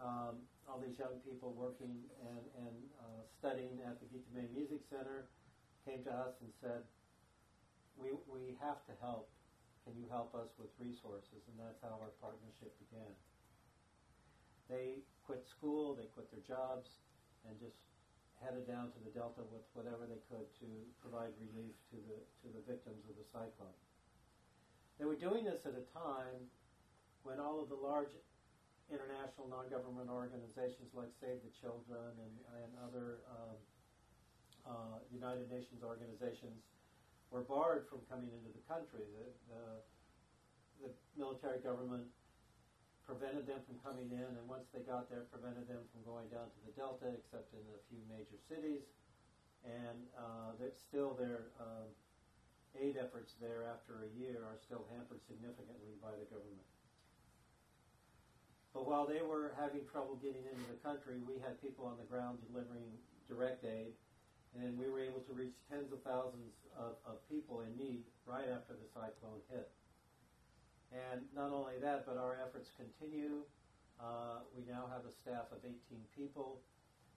Um, 0.00 0.40
all 0.64 0.80
these 0.80 0.96
young 0.96 1.20
people 1.28 1.52
working 1.52 1.92
and, 2.24 2.44
and 2.64 2.76
uh, 3.04 3.20
studying 3.36 3.84
at 3.84 4.00
the 4.00 4.08
Gitameit 4.08 4.48
Music 4.56 4.80
Center 4.88 5.28
came 5.84 6.00
to 6.08 6.12
us 6.16 6.40
and 6.40 6.48
said, 6.64 6.88
we, 7.98 8.14
we 8.26 8.56
have 8.60 8.82
to 8.90 8.94
help. 9.00 9.30
Can 9.84 9.94
you 10.00 10.08
help 10.08 10.32
us 10.32 10.48
with 10.56 10.72
resources? 10.80 11.44
And 11.50 11.56
that's 11.60 11.80
how 11.84 12.00
our 12.00 12.12
partnership 12.18 12.72
began. 12.88 13.12
They 14.72 15.04
quit 15.28 15.44
school, 15.44 15.92
they 15.92 16.08
quit 16.16 16.32
their 16.32 16.44
jobs, 16.44 17.04
and 17.44 17.52
just 17.60 17.76
headed 18.40 18.64
down 18.64 18.88
to 18.96 18.98
the 19.04 19.12
Delta 19.12 19.44
with 19.52 19.64
whatever 19.76 20.08
they 20.08 20.20
could 20.32 20.48
to 20.64 20.68
provide 21.04 21.36
relief 21.36 21.76
to 21.92 22.00
the, 22.08 22.18
to 22.44 22.48
the 22.52 22.64
victims 22.64 23.04
of 23.08 23.14
the 23.20 23.26
cyclone. 23.28 23.76
They 24.96 25.04
were 25.04 25.20
doing 25.20 25.44
this 25.44 25.68
at 25.68 25.76
a 25.76 25.84
time 25.92 26.48
when 27.24 27.40
all 27.40 27.60
of 27.60 27.68
the 27.68 27.76
large 27.76 28.12
international 28.92 29.48
non-government 29.48 30.12
organizations 30.12 30.92
like 30.92 31.08
Save 31.20 31.40
the 31.40 31.52
Children 31.56 32.12
and, 32.20 32.34
and 32.60 32.70
other 32.84 33.24
um, 33.32 33.58
uh, 34.64 34.96
United 35.12 35.48
Nations 35.48 35.80
organizations 35.80 36.60
were 37.34 37.42
barred 37.42 37.90
from 37.90 37.98
coming 38.06 38.30
into 38.30 38.54
the 38.54 38.62
country. 38.70 39.02
The, 39.10 39.26
the, 39.50 39.66
the 40.86 40.90
military 41.18 41.58
government 41.58 42.06
prevented 43.02 43.50
them 43.50 43.58
from 43.66 43.82
coming 43.82 44.14
in, 44.14 44.22
and 44.38 44.46
once 44.46 44.70
they 44.70 44.86
got 44.86 45.10
there, 45.10 45.26
prevented 45.34 45.66
them 45.66 45.82
from 45.90 46.06
going 46.06 46.30
down 46.30 46.46
to 46.46 46.60
the 46.62 46.70
Delta, 46.78 47.10
except 47.10 47.50
in 47.50 47.66
a 47.74 47.82
few 47.90 47.98
major 48.06 48.38
cities. 48.46 48.86
And 49.66 50.06
uh, 50.14 50.54
still 50.78 51.18
their 51.18 51.50
um, 51.58 51.90
aid 52.78 52.94
efforts 53.02 53.34
there 53.42 53.66
after 53.66 54.06
a 54.06 54.10
year 54.14 54.46
are 54.46 54.54
still 54.62 54.86
hampered 54.94 55.18
significantly 55.26 55.98
by 55.98 56.14
the 56.14 56.30
government. 56.30 56.68
But 58.70 58.86
while 58.86 59.10
they 59.10 59.26
were 59.26 59.58
having 59.58 59.82
trouble 59.90 60.22
getting 60.22 60.46
into 60.46 60.66
the 60.70 60.78
country, 60.86 61.18
we 61.26 61.42
had 61.42 61.58
people 61.58 61.86
on 61.86 61.98
the 61.98 62.06
ground 62.06 62.38
delivering 62.46 62.94
direct 63.26 63.66
aid, 63.66 63.94
and 64.62 64.78
we 64.78 64.86
were 64.86 65.02
able 65.02 65.20
to 65.26 65.32
reach 65.34 65.58
tens 65.66 65.90
of 65.90 66.02
thousands 66.06 66.54
of, 66.78 66.94
of 67.02 67.18
people 67.26 67.66
in 67.66 67.74
need 67.74 68.06
right 68.26 68.46
after 68.46 68.74
the 68.74 68.86
cyclone 68.86 69.42
hit. 69.50 69.70
And 70.94 71.26
not 71.34 71.50
only 71.50 71.82
that, 71.82 72.06
but 72.06 72.14
our 72.14 72.38
efforts 72.38 72.70
continue. 72.78 73.42
Uh, 73.98 74.46
we 74.54 74.62
now 74.66 74.86
have 74.94 75.02
a 75.02 75.10
staff 75.10 75.50
of 75.50 75.58
18 75.66 75.74
people 76.14 76.62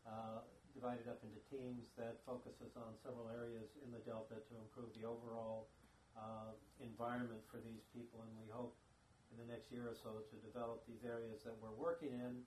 uh, 0.10 0.41
divided 0.73 1.06
up 1.06 1.21
into 1.21 1.38
teams 1.50 1.93
that 1.97 2.21
focuses 2.26 2.73
on 2.73 2.97
several 3.06 3.30
areas 3.30 3.69
in 3.86 3.89
the 3.93 4.02
Delta 4.02 4.41
to 4.41 4.54
improve 4.58 4.89
the 4.97 5.06
overall 5.06 5.69
uh, 6.17 6.58
environment 6.82 7.41
for 7.54 7.62
these 7.62 7.86
people. 7.93 8.26
And 8.26 8.34
we 8.41 8.50
hope 8.50 8.73
in 9.30 9.38
the 9.38 9.47
next 9.50 9.69
year 9.69 9.86
or 9.86 9.97
so 9.97 10.26
to 10.26 10.36
develop 10.41 10.82
these 10.89 11.06
areas 11.06 11.45
that 11.45 11.54
we're 11.62 11.73
working 11.78 12.17
in 12.17 12.41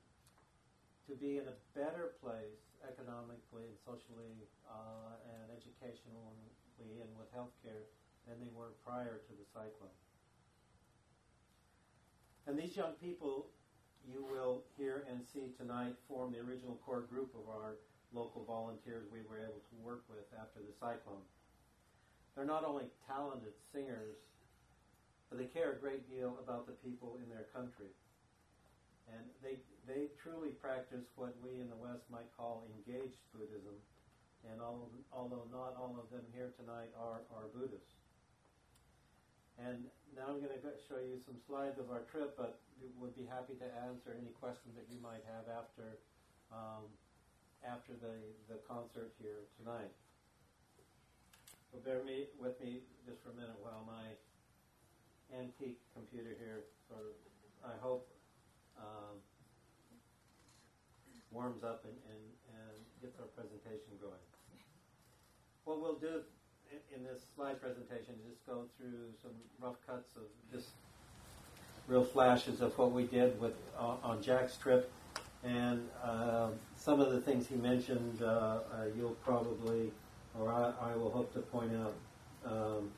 to 1.10 1.18
be 1.18 1.42
in 1.42 1.46
a 1.50 1.56
better 1.74 2.14
place 2.22 2.78
economically 2.86 3.66
and 3.66 3.76
socially 3.82 4.46
uh, 4.70 5.18
and 5.26 5.50
educationally 5.50 6.54
and 6.78 7.10
with 7.18 7.28
healthcare 7.34 7.90
than 8.24 8.38
they 8.38 8.48
were 8.54 8.72
prior 8.86 9.20
to 9.26 9.32
the 9.34 9.44
cyclone. 9.52 9.92
And 12.46 12.56
these 12.56 12.78
young 12.78 12.94
people 13.02 13.50
you 14.06 14.24
will 14.24 14.64
hear 14.78 15.04
and 15.10 15.20
see 15.20 15.52
tonight 15.58 15.92
form 16.08 16.32
the 16.32 16.40
original 16.40 16.78
core 16.86 17.04
group 17.04 17.34
of 17.34 17.52
our 17.52 17.76
local 18.14 18.44
volunteers 18.44 19.04
we 19.12 19.20
were 19.28 19.42
able 19.42 19.60
to 19.68 19.76
work 19.84 20.02
with 20.08 20.24
after 20.40 20.58
the 20.60 20.72
cyclone. 20.72 21.26
They're 22.34 22.48
not 22.48 22.64
only 22.64 22.86
talented 23.06 23.52
singers, 23.74 24.16
but 25.28 25.38
they 25.38 25.44
care 25.44 25.72
a 25.72 25.76
great 25.76 26.08
deal 26.08 26.38
about 26.42 26.66
the 26.66 26.72
people 26.80 27.18
in 27.22 27.28
their 27.28 27.46
country. 27.52 27.92
And 29.10 29.26
they, 29.42 29.58
they 29.86 30.10
truly 30.22 30.54
practice 30.56 31.04
what 31.18 31.34
we 31.42 31.58
in 31.58 31.68
the 31.68 31.80
West 31.80 32.06
might 32.10 32.30
call 32.36 32.64
engaged 32.70 33.18
Buddhism. 33.34 33.74
And 34.48 34.62
all, 34.62 34.88
although 35.12 35.44
not 35.52 35.76
all 35.76 35.98
of 36.00 36.08
them 36.08 36.24
here 36.32 36.54
tonight 36.56 36.94
are, 36.96 37.26
are 37.34 37.50
Buddhists. 37.52 37.98
And 39.60 39.90
now 40.16 40.32
I'm 40.32 40.40
going 40.40 40.56
to 40.56 40.72
show 40.88 40.96
you 40.96 41.20
some 41.26 41.36
slides 41.44 41.76
of 41.76 41.92
our 41.92 42.06
trip, 42.08 42.32
but 42.38 42.62
would 42.96 43.12
be 43.12 43.28
happy 43.28 43.52
to 43.60 43.68
answer 43.84 44.16
any 44.16 44.32
questions 44.40 44.72
that 44.72 44.88
you 44.88 44.96
might 45.04 45.20
have 45.28 45.44
after 45.52 46.00
um, 46.48 46.88
after 47.66 47.92
the, 48.00 48.16
the 48.48 48.58
concert 48.64 49.12
here 49.20 49.44
tonight. 49.60 49.92
So 51.70 51.78
bear 51.84 52.02
me, 52.02 52.26
with 52.40 52.58
me 52.58 52.82
just 53.06 53.22
for 53.22 53.30
a 53.30 53.36
minute 53.36 53.60
while 53.60 53.84
my 53.86 54.16
antique 55.30 55.78
computer 55.94 56.34
here 56.40 56.66
sort 56.88 57.06
of, 57.06 57.14
I 57.62 57.76
hope, 57.78 58.08
um, 58.80 59.16
warms 61.30 61.62
up 61.62 61.84
and, 61.84 61.94
and, 62.10 62.22
and 62.56 62.76
gets 63.00 63.18
our 63.20 63.26
presentation 63.36 63.94
going. 64.00 64.24
What 65.64 65.80
we'll 65.80 66.00
do 66.00 66.22
in 66.94 67.04
this 67.04 67.22
slide 67.34 67.60
presentation 67.60 68.14
is 68.22 68.34
just 68.34 68.46
go 68.46 68.64
through 68.78 69.12
some 69.22 69.32
rough 69.60 69.76
cuts 69.86 70.16
of 70.16 70.22
just 70.52 70.70
real 71.86 72.04
flashes 72.04 72.60
of 72.60 72.76
what 72.78 72.92
we 72.92 73.04
did 73.04 73.40
with 73.40 73.54
uh, 73.78 73.96
on 74.02 74.22
Jack's 74.22 74.56
trip, 74.56 74.90
and 75.44 75.88
uh, 76.02 76.48
some 76.76 77.00
of 77.00 77.10
the 77.12 77.20
things 77.20 77.46
he 77.48 77.56
mentioned. 77.56 78.22
Uh, 78.22 78.26
uh 78.26 78.60
you'll 78.96 79.16
probably, 79.24 79.90
or 80.38 80.52
I, 80.52 80.92
I, 80.92 80.96
will 80.96 81.10
hope 81.10 81.32
to 81.34 81.40
point 81.40 81.72
out. 81.74 81.94
Um, 82.44 82.90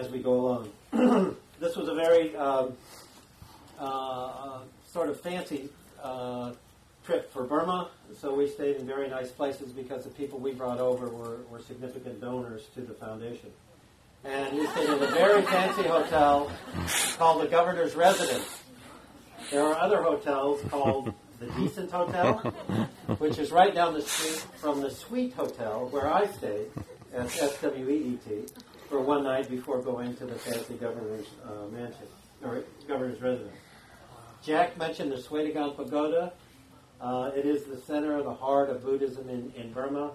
as 0.00 0.10
we 0.10 0.18
go 0.18 0.32
along, 0.32 0.70
this 1.60 1.76
was 1.76 1.88
a 1.88 1.94
very 1.94 2.34
um, 2.34 2.72
uh, 3.78 4.60
sort 4.90 5.10
of 5.10 5.20
fancy 5.20 5.68
uh, 6.02 6.52
trip 7.04 7.30
for 7.30 7.44
Burma. 7.44 7.90
So 8.18 8.34
we 8.34 8.48
stayed 8.48 8.76
in 8.76 8.86
very 8.86 9.08
nice 9.08 9.30
places 9.30 9.72
because 9.72 10.04
the 10.04 10.10
people 10.10 10.38
we 10.38 10.52
brought 10.52 10.80
over 10.80 11.08
were, 11.08 11.38
were 11.50 11.60
significant 11.60 12.20
donors 12.20 12.62
to 12.74 12.80
the 12.80 12.94
foundation. 12.94 13.50
And 14.24 14.58
we 14.58 14.66
stayed 14.68 14.88
in 14.88 15.02
a 15.02 15.06
very 15.06 15.42
fancy 15.42 15.82
hotel 15.82 16.50
called 17.18 17.42
the 17.42 17.48
Governor's 17.48 17.94
Residence. 17.94 18.62
There 19.50 19.64
are 19.64 19.78
other 19.78 20.02
hotels 20.02 20.60
called 20.70 21.12
the 21.40 21.46
Decent 21.52 21.90
Hotel, 21.90 22.36
which 23.18 23.38
is 23.38 23.50
right 23.50 23.74
down 23.74 23.94
the 23.94 24.02
street 24.02 24.44
from 24.56 24.80
the 24.80 24.90
Suite 24.90 25.34
Hotel 25.34 25.88
where 25.90 26.12
I 26.12 26.26
stayed 26.26 26.68
at 27.14 27.30
SWEET 27.30 28.52
for 28.90 29.00
one 29.00 29.22
night 29.22 29.48
before 29.48 29.80
going 29.80 30.16
to 30.16 30.26
the 30.26 30.34
fancy 30.34 30.74
governor's 30.74 31.28
uh, 31.46 31.68
mansion 31.72 32.08
or 32.42 32.64
governor's 32.88 33.22
residence. 33.22 33.56
Jack 34.42 34.76
mentioned 34.76 35.12
the 35.12 35.16
Shwedagon 35.16 35.76
Pagoda. 35.76 36.32
Uh, 37.00 37.30
it 37.36 37.46
is 37.46 37.64
the 37.64 37.78
center 37.78 38.18
of 38.18 38.24
the 38.24 38.34
heart 38.34 38.68
of 38.68 38.82
Buddhism 38.82 39.28
in, 39.28 39.52
in 39.56 39.72
Burma. 39.72 40.10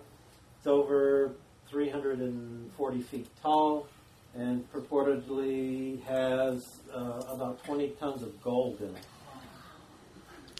It's 0.58 0.68
over 0.68 1.32
340 1.70 3.02
feet 3.04 3.28
tall 3.42 3.88
and 4.36 4.70
purportedly 4.74 6.04
has 6.04 6.82
uh, 6.94 7.22
about 7.30 7.64
20 7.64 7.90
tons 7.92 8.24
of 8.24 8.42
gold 8.44 8.82
in 8.82 8.90
it. 8.90 9.06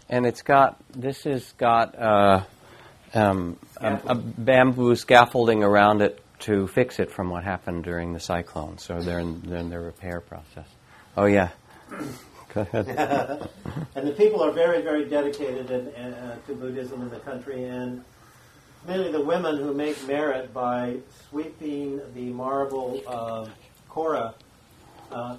And 0.08 0.24
it's 0.24 0.40
got, 0.40 0.80
this 0.90 1.24
has 1.24 1.52
got 1.58 1.98
uh, 1.98 2.44
um, 3.12 3.58
a, 3.76 4.00
a, 4.06 4.14
bamboo 4.14 4.94
scaffolding 4.96 5.62
around 5.62 6.00
it 6.00 6.22
to 6.40 6.66
fix 6.68 6.98
it 6.98 7.10
from 7.10 7.30
what 7.30 7.44
happened 7.44 7.84
during 7.84 8.12
the 8.12 8.20
cyclone. 8.20 8.78
So 8.78 9.00
they're 9.00 9.20
in, 9.20 9.40
they're 9.42 9.58
in 9.58 9.70
the 9.70 9.80
repair 9.80 10.20
process. 10.20 10.68
Oh, 11.16 11.26
yeah. 11.26 11.50
Go 12.54 12.62
ahead. 12.62 13.48
and 13.94 14.06
the 14.06 14.12
people 14.12 14.42
are 14.42 14.52
very, 14.52 14.82
very 14.82 15.04
dedicated 15.04 15.70
in, 15.70 15.88
uh, 15.88 16.38
to 16.46 16.54
Buddhism 16.54 17.02
in 17.02 17.10
the 17.10 17.18
country, 17.20 17.64
and 17.64 18.02
mainly 18.86 19.12
the 19.12 19.20
women 19.20 19.58
who 19.58 19.74
make 19.74 20.06
merit 20.06 20.54
by 20.54 20.96
sweeping 21.28 22.00
the 22.14 22.30
marble 22.30 23.02
uh, 23.06 23.46
kora. 23.88 24.34
Uh, 25.10 25.36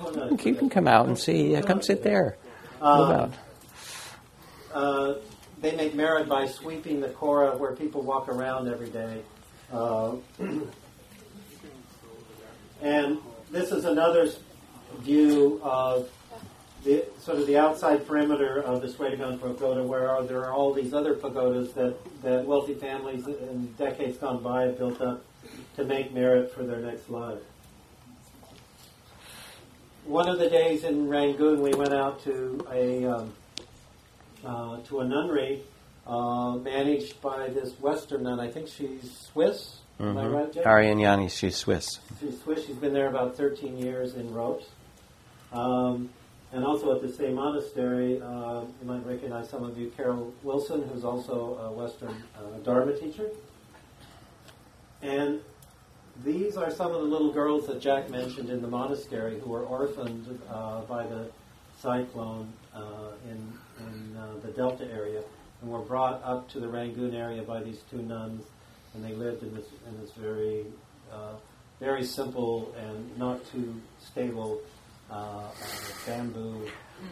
oh, 0.00 0.10
no, 0.10 0.30
you 0.30 0.54
can 0.54 0.70
come 0.70 0.86
out 0.86 1.06
and 1.06 1.18
see. 1.18 1.52
Yeah, 1.52 1.62
come 1.62 1.82
sit 1.82 2.02
there. 2.02 2.36
Um, 2.80 3.32
uh, 4.72 5.14
they 5.60 5.76
make 5.76 5.94
merit 5.94 6.28
by 6.28 6.46
sweeping 6.46 7.00
the 7.00 7.08
Cora 7.08 7.56
where 7.56 7.72
people 7.72 8.02
walk 8.02 8.28
around 8.28 8.68
every 8.68 8.90
day. 8.90 9.22
Uh, 9.72 10.16
and 12.82 13.18
this 13.50 13.72
is 13.72 13.84
another 13.86 14.30
view 14.98 15.60
of 15.62 16.10
the 16.84 17.04
sort 17.20 17.38
of 17.38 17.46
the 17.46 17.56
outside 17.56 18.06
perimeter 18.06 18.60
of 18.60 18.82
the 18.82 18.88
Shwedagon 18.88 19.40
Pagoda, 19.40 19.82
where 19.82 20.10
are, 20.10 20.22
there 20.24 20.44
are 20.44 20.52
all 20.52 20.74
these 20.74 20.92
other 20.92 21.14
pagodas 21.14 21.72
that, 21.74 21.96
that 22.22 22.44
wealthy 22.44 22.74
families 22.74 23.26
in 23.26 23.72
decades 23.78 24.18
gone 24.18 24.42
by 24.42 24.64
have 24.64 24.76
built 24.76 25.00
up 25.00 25.24
to 25.76 25.84
make 25.84 26.12
merit 26.12 26.52
for 26.52 26.64
their 26.64 26.80
next 26.80 27.08
life. 27.08 27.38
One 30.04 30.28
of 30.28 30.38
the 30.38 30.50
days 30.50 30.84
in 30.84 31.08
Rangoon, 31.08 31.62
we 31.62 31.72
went 31.74 31.92
out 31.92 32.22
to 32.24 32.66
a 32.70 33.04
um, 33.04 33.32
uh, 34.44 34.78
to 34.88 35.00
a 35.00 35.04
nunnery 35.04 35.62
uh, 36.06 36.56
managed 36.56 37.20
by 37.20 37.48
this 37.48 37.72
Western 37.80 38.24
nun. 38.24 38.40
I 38.40 38.50
think 38.50 38.68
she's 38.68 39.28
Swiss. 39.32 39.76
Mm-hmm. 40.00 40.18
Am 40.18 40.18
I 40.18 40.26
right, 40.26 40.52
Jeff? 40.52 40.64
Arianyani, 40.64 41.30
she's 41.30 41.56
Swiss. 41.56 42.00
She's 42.20 42.40
Swiss. 42.40 42.66
She's 42.66 42.76
been 42.76 42.92
there 42.92 43.08
about 43.08 43.36
13 43.36 43.76
years 43.78 44.14
in 44.14 44.32
ropes. 44.32 44.66
Um, 45.52 46.10
and 46.52 46.64
also 46.64 46.94
at 46.94 47.02
the 47.02 47.12
same 47.12 47.34
monastery, 47.34 48.20
uh, 48.20 48.62
you 48.80 48.86
might 48.86 49.04
recognize 49.06 49.48
some 49.48 49.64
of 49.64 49.78
you, 49.78 49.90
Carol 49.96 50.32
Wilson, 50.42 50.82
who's 50.88 51.04
also 51.04 51.58
a 51.58 51.72
Western 51.72 52.22
uh, 52.36 52.58
Dharma 52.62 52.98
teacher. 52.98 53.28
And 55.02 55.40
these 56.24 56.56
are 56.56 56.70
some 56.70 56.88
of 56.88 57.00
the 57.00 57.08
little 57.08 57.32
girls 57.32 57.66
that 57.68 57.80
Jack 57.80 58.10
mentioned 58.10 58.50
in 58.50 58.60
the 58.60 58.68
monastery 58.68 59.40
who 59.40 59.50
were 59.50 59.64
orphaned 59.64 60.38
uh, 60.50 60.82
by 60.82 61.06
the 61.06 61.30
cyclone 61.80 62.52
uh, 62.74 63.12
in, 63.28 63.52
in 63.80 64.16
uh, 64.16 64.34
the 64.42 64.48
Delta 64.52 64.84
area 64.92 65.22
and 65.62 65.70
were 65.70 65.80
brought 65.80 66.22
up 66.24 66.48
to 66.50 66.60
the 66.60 66.68
Rangoon 66.68 67.14
area 67.14 67.42
by 67.42 67.62
these 67.62 67.80
two 67.90 68.02
nuns. 68.02 68.44
And 68.94 69.02
they 69.04 69.14
lived 69.14 69.42
in 69.42 69.54
this, 69.54 69.66
in 69.88 70.00
this 70.00 70.10
very, 70.12 70.66
uh, 71.10 71.34
very 71.80 72.04
simple 72.04 72.74
and 72.76 73.18
not 73.18 73.40
too 73.50 73.74
stable 73.98 74.60
uh, 75.10 75.48
bamboo 76.06 76.66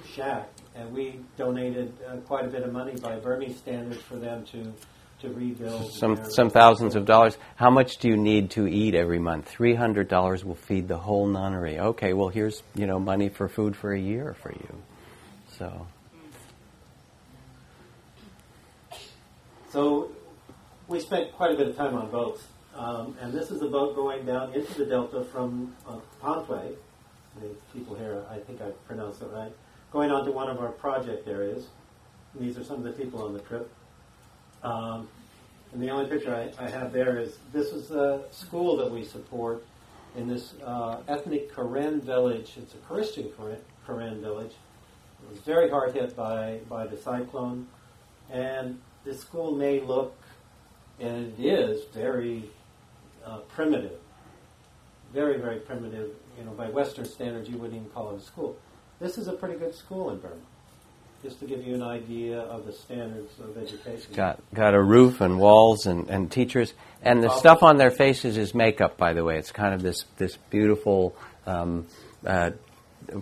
shack, 0.07 0.49
and 0.75 0.93
we 0.93 1.21
donated 1.37 1.93
uh, 2.09 2.17
quite 2.19 2.45
a 2.45 2.49
bit 2.49 2.63
of 2.63 2.73
money 2.73 2.95
by 3.01 3.17
Burmese 3.17 3.57
standards 3.57 4.01
for 4.03 4.17
them 4.17 4.45
to 4.47 4.73
to 5.21 5.29
rebuild. 5.35 5.93
Some 5.93 6.19
some 6.31 6.49
thousands 6.49 6.97
of 6.97 7.05
dollars. 7.05 7.37
How 7.57 7.71
much 7.71 7.99
do 7.99 8.09
you 8.09 8.17
need 8.17 8.53
to 8.53 8.67
eat 8.67 8.95
every 8.95 9.19
month? 9.19 9.49
Three 9.49 9.75
hundred 9.75 10.09
dollars 10.09 10.45
will 10.45 10.55
feed 10.55 10.89
the 10.89 10.97
whole 10.97 11.27
nunnery. 11.27 11.79
Okay, 11.79 12.15
well 12.15 12.29
here's 12.29 12.63
you 12.75 12.87
know 12.87 12.99
money 12.99 13.29
for 13.29 13.49
food 13.49 13.77
for 13.77 13.93
a 13.93 14.01
year 14.01 14.35
for 14.41 14.53
you. 14.53 14.83
So 15.59 15.87
So 19.71 20.11
we 20.89 20.99
spent 20.99 21.33
quite 21.33 21.53
a 21.53 21.57
bit 21.57 21.69
of 21.69 21.77
time 21.77 21.95
on 21.95 22.11
boats, 22.11 22.43
um, 22.75 23.17
and 23.21 23.33
this 23.33 23.53
is 23.53 23.63
a 23.63 23.69
boat 23.69 23.95
going 23.95 24.27
down 24.27 24.53
into 24.53 24.75
the 24.75 24.85
delta 24.85 25.23
from 25.23 25.77
uh, 25.87 25.99
Pontway. 26.21 26.75
The 27.41 27.55
people 27.73 27.95
here, 27.95 28.25
I 28.29 28.39
think 28.39 28.61
I 28.61 28.71
pronounced 28.89 29.23
it 29.23 29.29
right, 29.33 29.53
going 29.93 30.11
on 30.11 30.25
to 30.25 30.33
one 30.33 30.51
of 30.51 30.59
our 30.59 30.73
project 30.73 31.29
areas. 31.29 31.69
And 32.35 32.45
these 32.45 32.59
are 32.59 32.65
some 32.65 32.79
of 32.79 32.83
the 32.83 32.91
people 32.91 33.23
on 33.23 33.33
the 33.33 33.39
trip. 33.39 33.71
Um, 34.65 35.09
and 35.73 35.81
the 35.81 35.91
only 35.91 36.11
picture 36.11 36.35
I, 36.35 36.65
I 36.65 36.69
have 36.69 36.93
there 36.93 37.21
is 37.21 37.39
this 37.53 37.69
is 37.69 37.93
a 37.93 38.25
school 38.33 38.77
that 38.79 38.91
we 38.91 39.05
support 39.05 39.65
in 40.17 40.27
this 40.27 40.55
uh, 40.65 40.97
ethnic 41.07 41.55
Karen 41.55 42.01
village. 42.01 42.55
It's 42.57 42.75
a 42.75 42.79
Christian 42.79 43.31
Karen, 43.37 43.61
Karen 43.87 44.21
village. 44.21 44.53
It 45.23 45.31
was 45.31 45.39
very 45.43 45.71
hard 45.71 45.95
hit 45.95 46.17
by, 46.17 46.59
by 46.69 46.89
the 46.89 46.97
cyclone. 46.97 47.69
And 48.33 48.81
the 49.05 49.15
school 49.15 49.53
may 49.53 49.81
look, 49.81 50.17
and 50.99 51.33
it 51.39 51.45
is, 51.45 51.85
very 51.95 52.45
uh, 53.25 53.39
primitive. 53.55 53.99
Very, 55.13 55.39
very 55.39 55.59
primitive. 55.59 56.11
You 56.39 56.45
know, 56.45 56.53
by 56.53 56.69
Western 56.69 57.05
standards, 57.05 57.49
you 57.49 57.57
wouldn't 57.57 57.79
even 57.81 57.91
call 57.91 58.15
it 58.15 58.19
a 58.19 58.25
school. 58.25 58.57
This 59.01 59.19
is 59.19 59.29
a 59.29 59.33
pretty 59.33 59.59
good 59.59 59.75
school 59.75 60.11
in 60.11 60.19
Burma, 60.19 60.37
just 61.23 61.41
to 61.41 61.47
give 61.47 61.67
you 61.67 61.75
an 61.75 61.83
idea 61.83 62.41
of 62.41 62.67
the 62.67 62.73
standards 62.73 63.33
of 63.41 63.57
education. 63.57 64.13
got 64.15 64.41
got 64.55 64.75
a 64.75 64.83
roof 64.83 65.21
and 65.21 65.39
walls 65.39 65.87
and, 65.87 66.09
and 66.11 66.31
teachers 66.31 66.75
and 67.03 67.23
the 67.23 67.31
stuff 67.31 67.63
on 67.63 67.79
their 67.79 67.91
faces 67.91 68.37
is 68.37 68.55
makeup. 68.55 68.99
By 68.99 69.15
the 69.15 69.25
way, 69.25 69.39
it's 69.39 69.53
kind 69.53 69.75
of 69.75 69.83
this 69.83 70.05
this 70.19 70.37
beautiful 70.51 71.17
um, 71.47 71.87
uh, 72.27 72.51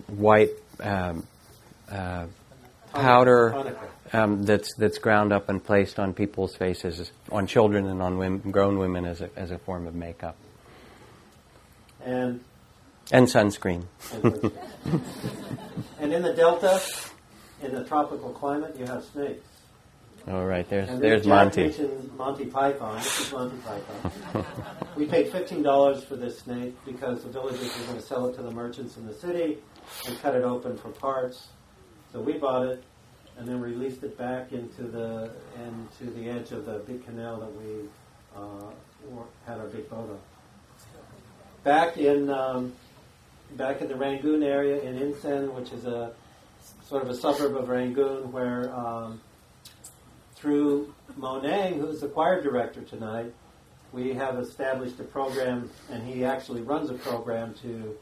white. 0.07 0.49
Um, 0.81 1.25
uh, 1.89 2.27
powder 2.93 3.51
thanaka. 3.55 3.87
Um, 4.13 4.43
that's 4.43 4.73
that's 4.75 4.97
ground 4.97 5.31
up 5.31 5.49
and 5.49 5.63
placed 5.63 5.99
on 5.99 6.13
people's 6.13 6.55
faces, 6.55 7.11
on 7.31 7.47
children 7.47 7.87
and 7.87 8.01
on 8.01 8.17
women, 8.17 8.51
grown 8.51 8.77
women 8.79 9.05
as 9.05 9.21
a, 9.21 9.29
as 9.35 9.51
a 9.51 9.57
form 9.59 9.87
of 9.87 9.95
makeup 9.95 10.35
And, 12.03 12.43
and 13.11 13.27
sunscreen. 13.27 13.85
and 15.99 16.13
in 16.13 16.21
the 16.21 16.33
delta, 16.33 16.81
in 17.61 17.73
the 17.73 17.83
tropical 17.83 18.29
climate, 18.31 18.75
you 18.77 18.85
have 18.85 19.03
snakes. 19.03 19.45
All 20.27 20.45
right, 20.45 20.67
there's 20.69 20.89
And 20.89 21.01
there's 21.01 21.25
Monty. 21.25 21.73
Monty 22.17 22.45
Python. 22.45 22.97
This 22.97 23.21
is 23.21 23.31
Monty 23.31 23.57
Python. 23.57 24.45
we 24.95 25.05
paid 25.05 25.31
fifteen 25.31 25.63
dollars 25.63 26.03
for 26.03 26.15
this 26.15 26.39
snake 26.39 26.75
because 26.85 27.23
the 27.23 27.29
villagers 27.29 27.77
were 27.79 27.85
going 27.85 27.97
to 27.97 28.05
sell 28.05 28.27
it 28.27 28.35
to 28.35 28.41
the 28.41 28.51
merchants 28.51 28.97
in 28.97 29.07
the 29.07 29.13
city 29.13 29.57
and 30.07 30.19
cut 30.21 30.35
it 30.35 30.43
open 30.43 30.77
for 30.77 30.89
parts. 30.89 31.47
So 32.11 32.19
we 32.21 32.33
bought 32.33 32.67
it 32.67 32.83
and 33.39 33.47
then 33.47 33.61
released 33.61 34.03
it 34.03 34.17
back 34.17 34.51
into 34.51 34.83
the 34.83 35.31
into 35.65 36.11
the 36.13 36.29
edge 36.29 36.51
of 36.51 36.65
the 36.65 36.79
big 36.79 37.03
canal 37.05 37.39
that 37.39 37.55
we 37.55 37.87
uh, 38.35 39.21
had 39.47 39.59
our 39.59 39.67
big 39.67 39.89
boat 39.89 40.09
on. 40.09 40.19
Back 41.63 41.97
in 41.97 42.29
um, 42.29 42.73
back 43.55 43.81
in 43.81 43.87
the 43.87 43.95
Rangoon 43.95 44.43
area 44.43 44.81
in 44.81 44.99
Insein, 44.99 45.53
which 45.53 45.71
is 45.71 45.85
a 45.85 46.11
sort 46.85 47.01
of 47.01 47.09
a 47.09 47.15
suburb 47.15 47.55
of 47.55 47.69
Rangoon, 47.69 48.31
where 48.31 48.73
um, 48.75 49.21
through 50.35 50.93
Monang, 51.17 51.79
who's 51.79 52.01
the 52.01 52.07
choir 52.07 52.41
director 52.41 52.81
tonight, 52.81 53.33
we 53.93 54.13
have 54.13 54.37
established 54.37 54.99
a 54.99 55.03
program, 55.03 55.69
and 55.89 56.03
he 56.03 56.25
actually 56.25 56.61
runs 56.61 56.89
a 56.89 56.93
program 56.93 57.55
to 57.61 57.95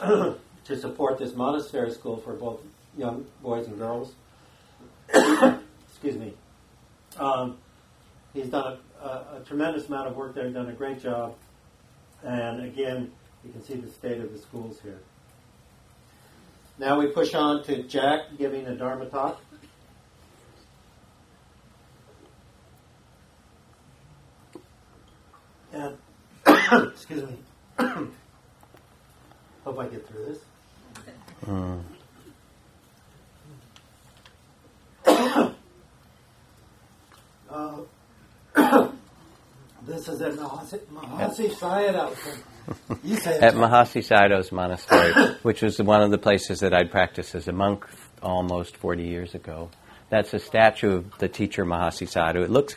to 0.64 0.78
support 0.78 1.18
this 1.18 1.34
monastery 1.34 1.90
school 1.90 2.18
for 2.18 2.34
both 2.34 2.60
young 2.96 3.26
boys 3.42 3.66
and 3.66 3.76
girls. 3.76 4.12
Excuse 5.10 6.16
me. 6.16 6.34
Um, 7.18 7.58
he's 8.34 8.48
done 8.48 8.78
a, 9.00 9.04
a, 9.04 9.40
a 9.40 9.44
tremendous 9.46 9.88
amount 9.88 10.08
of 10.08 10.16
work 10.16 10.34
there, 10.34 10.48
done 10.50 10.68
a 10.68 10.72
great 10.72 11.02
job, 11.02 11.34
and 12.22 12.64
again, 12.64 13.10
you 13.44 13.52
can 13.52 13.62
see 13.62 13.74
the 13.74 13.90
state 13.90 14.20
of 14.20 14.32
the 14.32 14.38
schools 14.38 14.80
here. 14.82 15.00
Now 16.78 16.98
we 16.98 17.08
push 17.08 17.34
on 17.34 17.64
to 17.64 17.82
Jack 17.82 18.36
giving 18.36 18.66
a 18.66 18.74
Dharma 18.76 19.06
talk. 19.06 19.40
And, 25.72 25.96
excuse 26.92 27.24
me. 27.24 27.38
Hope 29.64 29.78
I 29.78 29.86
get 29.86 30.06
through 30.08 30.24
this. 30.26 30.38
Mm. 31.46 31.82
Uh, 37.58 37.82
this 39.82 40.06
is 40.08 40.22
at 40.22 40.34
Mahasi, 40.34 40.78
Mahasi 40.92 41.50
Sayadaw. 41.50 42.16
You 43.02 43.16
say 43.16 43.36
it. 43.36 43.42
At 43.42 43.54
Mahasi 43.54 44.00
Sayadaw's 44.00 44.52
monastery, 44.52 45.34
which 45.42 45.62
was 45.62 45.82
one 45.82 46.02
of 46.02 46.12
the 46.12 46.18
places 46.18 46.60
that 46.60 46.72
I'd 46.72 46.92
practiced 46.92 47.34
as 47.34 47.48
a 47.48 47.52
monk 47.52 47.84
almost 48.22 48.76
40 48.76 49.04
years 49.04 49.34
ago. 49.34 49.70
That's 50.08 50.32
a 50.34 50.38
statue 50.38 50.98
of 50.98 51.18
the 51.18 51.28
teacher 51.28 51.64
Mahasi 51.64 52.06
Sayadaw. 52.06 52.44
It 52.44 52.50
looks 52.50 52.76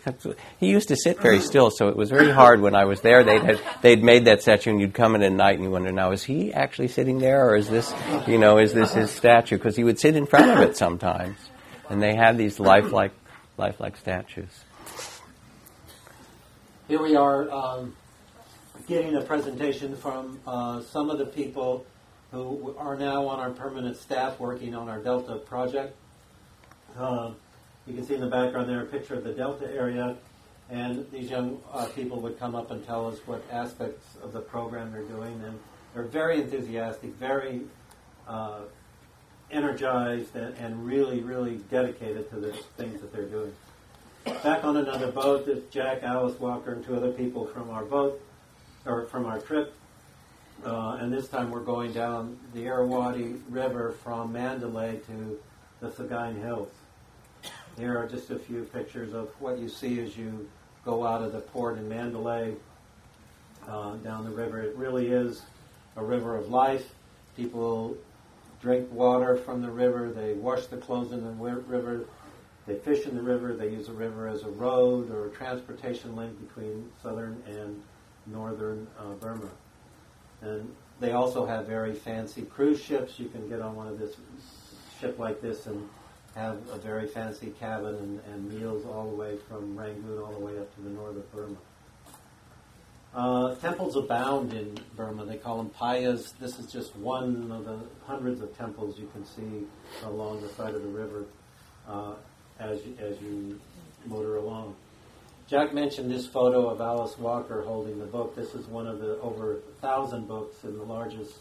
he 0.60 0.68
used 0.68 0.88
to 0.88 0.96
sit 0.96 1.22
very 1.22 1.42
still, 1.42 1.70
so 1.70 1.88
it 1.88 1.96
was 1.96 2.10
very 2.10 2.32
hard 2.32 2.60
when 2.60 2.74
I 2.74 2.86
was 2.86 3.02
there. 3.02 3.24
They'd 3.24 3.44
had, 3.44 3.62
they'd 3.84 4.04
made 4.04 4.26
that 4.26 4.42
statue, 4.42 4.72
and 4.72 4.82
you'd 4.82 4.96
come 4.96 5.14
in 5.14 5.22
at 5.22 5.32
night 5.32 5.56
and 5.56 5.64
you 5.64 5.70
wonder, 5.70 5.92
now 5.92 6.12
is 6.12 6.24
he 6.24 6.52
actually 6.52 6.88
sitting 6.88 7.20
there, 7.20 7.48
or 7.48 7.56
is 7.56 7.70
this 7.70 7.94
you 8.28 8.40
know 8.40 8.58
is 8.58 8.74
this 8.74 8.94
his 8.94 9.12
statue? 9.12 9.58
Because 9.58 9.76
he 9.76 9.84
would 9.84 10.00
sit 10.00 10.16
in 10.16 10.26
front 10.26 10.50
of 10.50 10.60
it 10.60 10.76
sometimes, 10.76 11.38
and 11.88 12.02
they 12.02 12.16
had 12.16 12.38
these 12.38 12.60
lifelike 12.60 13.14
lifelike 13.58 13.96
statues. 13.96 14.66
Here 16.92 17.02
we 17.02 17.16
are 17.16 17.50
um, 17.50 17.96
getting 18.86 19.16
a 19.16 19.22
presentation 19.22 19.96
from 19.96 20.42
uh, 20.46 20.82
some 20.82 21.10
of 21.10 21.20
the 21.20 21.26
people 21.26 21.86
who 22.32 22.76
are 22.78 22.98
now 22.98 23.28
on 23.28 23.40
our 23.40 23.52
permanent 23.52 23.96
staff 23.96 24.38
working 24.42 24.76
on 24.76 24.90
our 24.90 25.00
Delta 25.00 25.38
project. 25.38 25.96
Um, 26.98 27.38
you 27.88 27.94
can 27.94 28.06
see 28.06 28.16
in 28.16 28.20
the 28.20 28.28
background 28.28 28.68
there 28.68 28.82
a 28.82 28.86
picture 28.86 29.16
of 29.16 29.24
the 29.24 29.32
Delta 29.32 29.74
area, 29.74 30.18
and 30.70 31.10
these 31.14 31.30
young 31.30 31.62
uh, 31.72 31.86
people 31.96 32.20
would 32.20 32.38
come 32.38 32.56
up 32.56 32.72
and 32.72 32.86
tell 32.86 33.08
us 33.08 33.20
what 33.26 33.42
aspects 33.50 34.18
of 34.22 34.34
the 34.34 34.42
program 34.42 34.92
they're 34.92 35.04
doing, 35.04 35.42
and 35.46 35.58
they're 35.94 36.04
very 36.04 36.42
enthusiastic, 36.42 37.16
very 37.16 37.62
uh, 38.28 38.64
energized 39.50 40.36
and, 40.36 40.58
and, 40.58 40.86
really, 40.86 41.22
really 41.22 41.56
dedicated 41.72 42.30
to 42.32 42.36
the 42.36 42.52
things 42.76 43.00
that 43.00 43.14
they're 43.14 43.30
doing. 43.30 43.54
Back 44.24 44.64
on 44.64 44.78
another 44.78 45.12
boat 45.12 45.48
is 45.48 45.64
Jack, 45.72 46.04
Alice 46.04 46.40
Walker, 46.40 46.74
and 46.74 46.86
two 46.86 46.96
other 46.96 47.12
people 47.12 47.48
from 47.48 47.72
our 47.72 47.84
boat, 47.84 48.22
or 48.86 49.06
from 49.06 49.26
our 49.26 49.40
trip. 49.40 49.74
Uh, 50.64 50.98
and 51.00 51.12
this 51.12 51.28
time 51.28 51.50
we're 51.50 51.60
going 51.60 51.92
down 51.92 52.38
the 52.54 52.66
Irrawaddy 52.66 53.38
River 53.50 53.96
from 54.04 54.32
Mandalay 54.32 55.00
to 55.08 55.40
the 55.80 55.90
Sagaing 55.90 56.40
Hills. 56.40 56.70
Here 57.78 57.98
are 57.98 58.08
just 58.08 58.30
a 58.30 58.38
few 58.38 58.64
pictures 58.66 59.14
of 59.14 59.30
what 59.40 59.58
you 59.58 59.68
see 59.68 60.00
as 60.00 60.16
you 60.16 60.48
go 60.86 61.04
out 61.04 61.24
of 61.24 61.34
the 61.34 61.40
port 61.40 61.80
in 61.80 61.90
Mandalay 61.90 62.54
uh, 63.68 63.96
down 63.98 64.24
the 64.24 64.32
river. 64.32 64.62
It 64.62 64.76
really 64.76 65.08
is 65.08 65.42
a 65.96 66.04
river 66.04 66.36
of 66.36 66.50
life. 66.50 66.94
People 67.36 67.98
drink 68.62 68.92
water 68.92 69.36
from 69.36 69.64
the 69.64 69.72
river, 69.72 70.12
they 70.12 70.34
wash 70.34 70.68
the 70.68 70.78
clothes 70.78 71.12
in 71.12 71.24
the 71.24 71.32
river, 71.32 72.06
they 72.72 72.80
fish 72.80 73.06
in 73.06 73.16
the 73.16 73.22
river, 73.22 73.54
they 73.54 73.70
use 73.70 73.88
the 73.88 73.94
river 73.94 74.28
as 74.28 74.44
a 74.44 74.50
road 74.50 75.12
or 75.12 75.28
a 75.28 75.30
transportation 75.32 76.16
link 76.16 76.40
between 76.48 76.90
southern 77.04 77.42
and 77.46 77.82
northern 78.26 78.88
uh, 78.98 79.14
Burma. 79.20 79.50
And 80.42 80.74
they 81.00 81.12
also 81.12 81.46
have 81.46 81.68
very 81.68 81.94
fancy 81.94 82.44
cruise 82.44 82.82
ships. 82.82 83.20
You 83.20 83.28
can 83.28 83.50
get 83.50 83.62
on 83.62 83.76
one 83.76 83.88
of 83.88 84.00
this 84.00 84.16
ship 85.00 85.20
like 85.20 85.42
this 85.42 85.66
and 85.66 85.88
have 86.36 86.60
a 86.72 86.78
very 86.78 87.08
fancy 87.08 87.54
cabin 87.60 87.96
and, 87.96 88.22
and 88.32 88.54
meals 88.54 88.86
all 88.86 89.10
the 89.10 89.16
way 89.16 89.38
from 89.50 89.78
Rangoon 89.78 90.20
all 90.20 90.32
the 90.32 90.40
way 90.40 90.58
up 90.58 90.74
to 90.76 90.82
the 90.82 90.90
north 90.90 91.18
of 91.18 91.32
Burma. 91.34 91.58
Uh, 93.14 93.56
temples 93.56 93.98
abound 93.98 94.54
in 94.54 94.78
Burma. 94.96 95.26
They 95.26 95.36
call 95.36 95.58
them 95.58 95.70
payas. 95.70 96.32
This 96.40 96.58
is 96.58 96.72
just 96.72 96.96
one 96.96 97.52
of 97.52 97.66
the 97.66 97.80
hundreds 98.06 98.40
of 98.40 98.58
temples 98.58 98.98
you 98.98 99.10
can 99.12 99.26
see 99.26 99.68
along 100.06 100.42
the 100.42 100.50
side 100.50 100.74
of 100.74 100.82
the 100.82 100.88
river 100.88 101.26
uh, 101.88 102.14
as, 102.62 102.80
you, 102.86 102.96
as 103.00 103.20
you 103.22 103.60
motor 104.06 104.38
along. 104.38 104.76
Jack 105.48 105.74
mentioned 105.74 106.10
this 106.10 106.26
photo 106.26 106.70
of 106.70 106.80
Alice 106.80 107.18
Walker 107.18 107.62
holding 107.62 108.00
the 108.00 108.06
book. 108.06 108.36
This 108.36 108.54
is 108.54 108.66
one 108.68 108.88
of 108.88 109.00
the 109.00 109.20
over 109.20 109.58
a 109.58 109.60
thousand 109.82 110.28
books 110.28 110.64
in 110.64 110.78
the 110.78 110.84
largest 110.84 111.34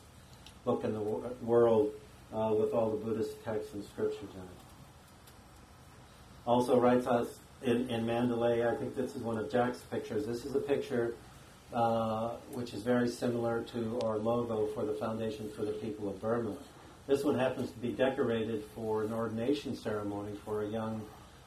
book 0.64 0.82
in 0.84 0.92
the 0.92 1.00
world 1.00 1.92
uh, 2.34 2.52
with 2.58 2.72
all 2.72 2.90
the 2.90 2.96
Buddhist 2.96 3.42
texts 3.44 3.72
and 3.74 3.84
scriptures 3.84 4.18
in 4.34 4.40
it. 4.40 4.48
Also 6.46 6.78
writes 6.78 7.06
us 7.06 7.28
in, 7.62 7.88
in 7.88 8.04
Mandalay, 8.04 8.66
I 8.66 8.74
think 8.74 8.96
this 8.96 9.14
is 9.14 9.22
one 9.22 9.38
of 9.38 9.50
Jack's 9.50 9.78
pictures. 9.90 10.26
This 10.26 10.44
is 10.44 10.54
a 10.54 10.60
picture 10.60 11.14
uh, 11.72 12.30
which 12.52 12.74
is 12.74 12.82
very 12.82 13.08
similar 13.08 13.62
to 13.62 14.00
our 14.02 14.18
logo 14.18 14.66
for 14.74 14.84
the 14.84 14.94
Foundation 14.94 15.48
for 15.54 15.64
the 15.64 15.72
People 15.72 16.08
of 16.08 16.20
Burma. 16.20 16.54
This 17.10 17.24
one 17.24 17.36
happens 17.36 17.72
to 17.72 17.78
be 17.80 17.88
decorated 17.88 18.62
for 18.72 19.02
an 19.02 19.12
ordination 19.12 19.74
ceremony 19.74 20.30
for 20.44 20.62
a 20.62 20.68
young 20.68 21.02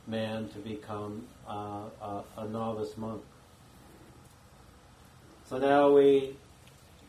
man 0.08 0.49
to 0.49 0.60
become 0.60 1.26
uh, 1.47 1.86
a, 2.02 2.23
a 2.39 2.47
novice 2.49 2.97
monk. 2.97 3.23
So 5.45 5.58
now 5.58 5.89
we 5.89 6.36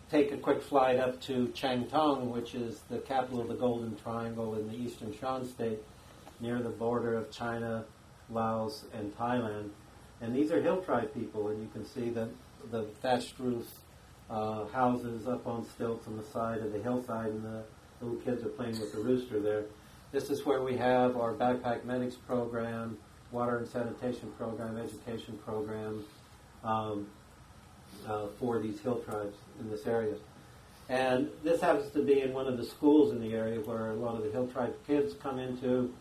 take 0.09 0.31
a 0.31 0.37
quick 0.37 0.63
flight 0.63 1.01
up 1.01 1.21
to 1.23 1.49
Changtong, 1.49 2.29
which 2.29 2.55
is 2.55 2.79
the 2.89 2.99
capital 2.99 3.41
of 3.41 3.49
the 3.49 3.57
Golden 3.57 3.97
Triangle 3.97 4.55
in 4.55 4.69
the 4.69 4.77
eastern 4.77 5.13
Shan 5.19 5.49
state, 5.49 5.81
near 6.39 6.63
the 6.63 6.71
border 6.71 7.17
of 7.17 7.33
China, 7.33 7.85
Laos, 8.31 8.85
and 8.95 9.13
Thailand. 9.19 9.71
And 10.21 10.33
these 10.33 10.53
are 10.53 10.63
hill 10.63 10.81
tribe 10.81 11.13
people, 11.13 11.49
and 11.49 11.61
you 11.61 11.69
can 11.73 11.85
see 11.85 12.09
the, 12.09 12.29
the 12.71 12.85
thatched 13.03 13.37
roof 13.41 13.67
uh, 14.31 14.67
houses 14.67 15.27
up 15.27 15.45
on 15.45 15.67
stilts 15.71 16.07
on 16.07 16.17
the 16.17 16.25
side 16.25 16.61
of 16.61 16.73
the 16.73 16.79
hillside, 16.79 17.31
and 17.31 17.45
the 17.45 17.65
little 18.05 18.21
kids 18.21 18.45
are 18.45 18.51
playing 18.51 18.79
with 18.79 18.93
the 18.93 18.99
rooster 18.99 19.41
there. 19.41 19.65
This 20.13 20.31
is 20.31 20.45
where 20.45 20.63
we 20.63 20.77
have 20.77 21.17
our 21.17 21.33
backpack 21.33 21.85
medics 21.85 22.15
program, 22.15 22.99
water 23.33 23.59
and 23.59 23.69
sanitation 23.69 24.31
program, 24.39 24.79
education 24.79 25.39
program 25.45 26.05
um, 26.63 27.07
uh, 28.07 28.27
for 28.39 28.61
these 28.61 28.81
hill 28.81 28.99
tribes 28.99 29.37
in 29.61 29.71
this 29.71 29.87
area. 29.87 30.15
And 30.89 31.31
this 31.43 31.61
happens 31.61 31.91
to 31.93 32.03
be 32.03 32.21
in 32.21 32.33
one 32.33 32.47
of 32.47 32.59
the 32.59 32.65
schools 32.65 33.13
in 33.13 33.21
the 33.21 33.35
area 33.35 33.59
where 33.61 33.91
a 33.91 33.95
lot 33.95 34.17
of 34.17 34.23
the 34.23 34.31
hill 34.31 34.47
tribe 34.47 34.75
kids 34.87 35.15
come 35.15 35.39
into. 35.39 35.93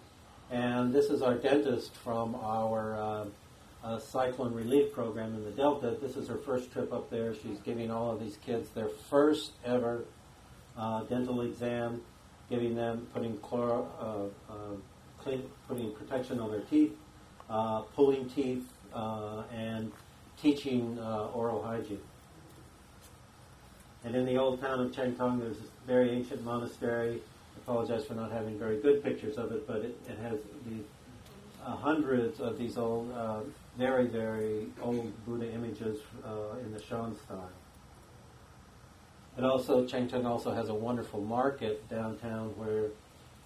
And 0.52 0.94
this 0.94 1.06
is 1.06 1.22
our 1.22 1.36
dentist 1.36 1.96
from 1.96 2.36
our 2.36 2.96
uh, 2.96 3.26
uh, 3.84 4.00
cyclone 4.00 4.54
relief 4.54 4.94
program 4.94 5.34
in 5.34 5.44
the 5.44 5.52
Delta. 5.52 5.98
This 6.02 6.18
is 6.18 6.28
her 6.28 6.38
first 6.38 6.72
trip 6.72 6.92
up 6.92 7.10
there. 7.10 7.34
She's 7.34 7.60
giving 7.60 7.90
all 7.90 8.12
of 8.12 8.20
these 8.20 8.38
kids 8.46 8.70
their 8.70 8.90
first 9.10 9.54
ever 9.66 10.06
uh, 10.78 11.04
dental 11.04 11.42
exam 11.42 12.02
giving 12.50 12.76
them, 12.76 13.08
putting 13.14 13.38
chlor, 13.38 13.86
uh, 14.00 14.52
uh, 14.52 14.54
clean, 15.18 15.44
putting 15.68 15.92
protection 15.94 16.40
on 16.40 16.52
their 16.52 16.62
teeth, 16.62 16.96
uh, 17.50 17.82
pulling 17.96 18.30
teeth, 18.30 18.66
and 19.52 19.92
teaching 20.42 21.00
oral 21.34 21.64
hygiene. 21.64 22.00
And 24.04 24.16
in 24.16 24.26
the 24.26 24.38
old 24.38 24.62
town 24.62 24.82
of 24.82 24.92
Changtong, 24.92 25.40
there's 25.40 25.58
this 25.58 25.70
very 25.88 26.10
ancient 26.12 26.44
monastery. 26.44 27.22
I 27.56 27.60
apologize 27.60 28.06
for 28.06 28.16
not 28.16 28.32
having 28.32 28.60
very 28.60 28.78
good 28.78 29.02
pictures 29.04 29.38
of 29.38 29.52
it, 29.54 29.66
but 29.66 29.78
it, 29.78 29.98
it 30.10 30.18
has 30.20 30.40
these 30.68 30.84
uh, 31.66 31.76
hundreds 31.78 32.42
of 32.42 32.58
these 32.58 32.78
old, 32.78 33.12
uh, 33.14 33.40
very, 33.78 34.08
very 34.08 34.68
old 34.82 35.12
Buddha 35.26 35.50
images 35.54 36.00
uh, 36.26 36.58
in 36.64 36.74
the 36.74 36.82
Shan 36.82 37.16
style. 37.26 37.50
And 39.36 39.46
also, 39.46 39.86
Changtong 39.86 40.26
also 40.26 40.52
has 40.54 40.70
a 40.70 40.74
wonderful 40.74 41.22
market 41.22 41.88
downtown 41.90 42.50
where 42.56 42.90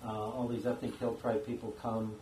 uh, 0.04 0.12
all 0.12 0.47
these 0.47 0.65
ethnic 0.65 0.97
hill 1.00 1.15
tribe 1.15 1.45
people 1.45 1.73
come 1.82 2.15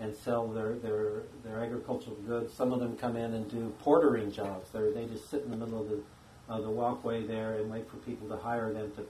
and 0.00 0.14
sell 0.14 0.48
their, 0.48 0.74
their, 0.74 1.22
their 1.44 1.60
agricultural 1.60 2.16
goods. 2.26 2.52
Some 2.52 2.72
of 2.72 2.80
them 2.80 2.96
come 2.96 3.16
in 3.16 3.34
and 3.34 3.48
do 3.48 3.72
portering 3.84 4.32
jobs. 4.34 4.70
They're, 4.72 4.90
they 4.90 5.06
just 5.06 5.30
sit 5.30 5.44
in 5.44 5.50
the 5.50 5.56
middle 5.56 5.80
of 5.80 5.88
the, 5.88 6.62
the 6.62 6.70
walkway 6.70 7.24
there 7.24 7.54
and 7.54 7.70
wait 7.70 7.88
for 7.88 7.96
people 7.98 8.28
to 8.28 8.36
hire 8.36 8.72
them 8.72 8.90
to, 8.96 9.06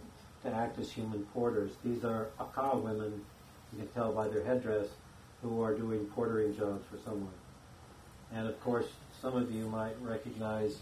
to 0.46 0.55
act 0.55 0.79
as 0.79 0.92
human 0.92 1.25
porters. 1.33 1.72
These 1.83 2.05
are 2.05 2.29
Akha 2.38 2.81
women, 2.83 3.25
you 3.72 3.79
can 3.79 3.88
tell 3.88 4.12
by 4.12 4.29
their 4.29 4.44
headdress, 4.44 4.88
who 5.40 5.62
are 5.62 5.75
doing 5.75 6.07
portering 6.14 6.57
jobs 6.57 6.85
for 6.90 6.98
someone. 7.03 7.33
And 8.35 8.46
of 8.46 8.61
course, 8.61 8.87
some 9.20 9.37
of 9.37 9.51
you 9.51 9.66
might 9.68 9.94
recognize 10.03 10.77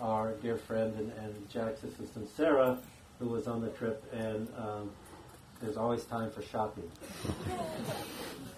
our 0.00 0.32
dear 0.42 0.56
friend 0.56 0.94
and, 0.96 1.12
and 1.22 1.50
Jack's 1.50 1.82
assistant 1.82 2.28
Sarah, 2.36 2.78
who 3.18 3.26
was 3.26 3.46
on 3.46 3.60
the 3.60 3.68
trip, 3.68 4.02
and 4.12 4.48
um, 4.56 4.90
there's 5.60 5.76
always 5.76 6.04
time 6.04 6.30
for 6.30 6.42
shopping. 6.42 6.90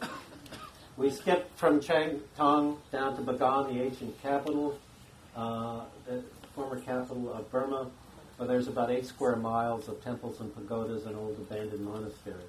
we 0.96 1.10
skipped 1.10 1.58
from 1.58 1.80
Changtong 1.80 2.76
down 2.90 3.16
to 3.16 3.22
Bagan, 3.22 3.72
the 3.72 3.82
ancient 3.82 4.20
capital, 4.22 4.78
uh, 5.36 5.80
the 6.06 6.22
former 6.54 6.80
capital 6.80 7.32
of 7.32 7.50
Burma, 7.50 7.90
where 8.36 8.46
there's 8.46 8.68
about 8.68 8.90
eight 8.90 9.06
square 9.06 9.36
miles 9.36 9.88
of 9.88 10.02
temples 10.04 10.40
and 10.40 10.54
pagodas 10.54 11.06
and 11.06 11.16
old 11.16 11.36
abandoned 11.38 11.84
monasteries. 11.84 12.46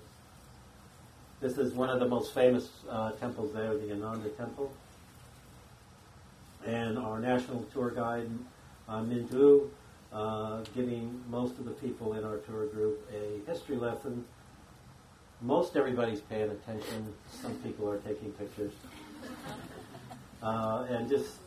This 1.40 1.58
is 1.58 1.74
one 1.74 1.90
of 1.90 2.00
the 2.00 2.08
most 2.08 2.34
famous 2.34 2.70
uh, 2.90 3.12
temples 3.14 3.54
there, 3.54 3.76
the 3.76 3.92
Ananda 3.92 4.30
Temple. 4.30 4.72
And 6.66 6.98
our 6.98 7.20
national 7.20 7.64
tour 7.74 7.92
guide, 7.92 8.30
uh, 8.88 9.02
Mintu, 9.02 9.70
uh, 10.12 10.62
giving 10.76 11.22
most 11.30 11.58
of 11.58 11.66
the 11.66 11.72
people 11.72 12.14
in 12.14 12.24
our 12.24 12.38
tour 12.38 12.68
group 12.68 13.10
a 13.12 13.50
history 13.50 13.76
lesson. 13.76 14.26
Most 15.42 15.76
everybody's 15.76 16.22
paying 16.22 16.52
attention. 16.52 17.14
Some 17.42 17.56
people 17.56 17.90
are 17.90 17.98
taking 17.98 18.32
pictures. 18.34 18.74
Uh, 20.42 20.86
and 20.90 21.10
just 21.10 21.38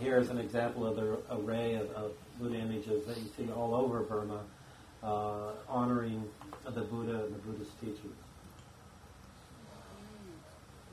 here's 0.00 0.30
an 0.30 0.38
example 0.38 0.86
of 0.86 0.96
the 0.96 1.18
array 1.30 1.74
of, 1.74 1.90
of, 1.92 2.12
Buddha 2.38 2.56
images 2.56 3.06
that 3.06 3.16
you 3.16 3.30
see 3.34 3.50
all 3.50 3.74
over 3.74 4.00
Burma, 4.00 4.40
uh, 5.02 5.52
honoring 5.70 6.22
the 6.66 6.82
Buddha 6.82 7.24
and 7.24 7.34
the 7.34 7.38
Buddhist 7.38 7.80
teachings. 7.80 8.14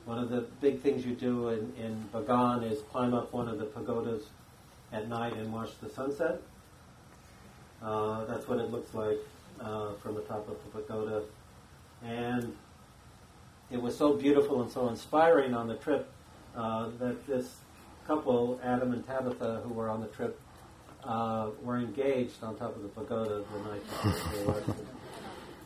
One 0.06 0.20
of 0.20 0.30
the 0.30 0.46
big 0.62 0.80
things 0.80 1.06
you 1.06 1.16
do 1.16 1.50
in, 1.50 1.74
in 1.78 2.10
Bagan 2.14 2.64
is 2.72 2.80
climb 2.94 3.14
up 3.14 3.34
one 3.34 3.50
of 3.50 3.60
the 3.60 3.66
pagodas 3.66 4.24
at 4.94 5.10
night 5.10 5.36
and 5.36 5.52
watch 5.52 5.72
the 5.82 5.90
sunset. 5.90 6.42
Uh, 7.82 8.24
that's 8.26 8.48
what 8.48 8.60
it 8.60 8.72
looks 8.72 8.94
like 8.94 9.18
uh, 9.60 9.94
from 10.02 10.16
the 10.16 10.22
top 10.22 10.48
of 10.48 10.56
the 10.64 10.80
pagoda. 10.80 11.24
And 12.06 12.56
it 13.72 13.82
was 13.82 13.98
so 13.98 14.14
beautiful 14.14 14.62
and 14.62 14.72
so 14.72 14.88
inspiring 14.88 15.54
on 15.54 15.68
the 15.68 15.76
trip 15.76 16.10
uh, 16.56 16.90
that 17.00 17.26
this 17.28 17.50
couple, 18.08 18.60
Adam 18.64 18.94
and 18.94 19.06
Tabitha, 19.06 19.62
who 19.64 19.74
were 19.74 19.90
on 19.90 20.02
the 20.02 20.08
trip, 20.08 20.40
uh, 21.04 21.50
were 21.62 21.78
engaged 21.78 22.44
on 22.44 22.56
top 22.56 22.76
of 22.76 22.84
the 22.84 22.90
pagoda 22.90 23.44
the 23.52 23.70
night 23.70 23.84
before 24.04 24.76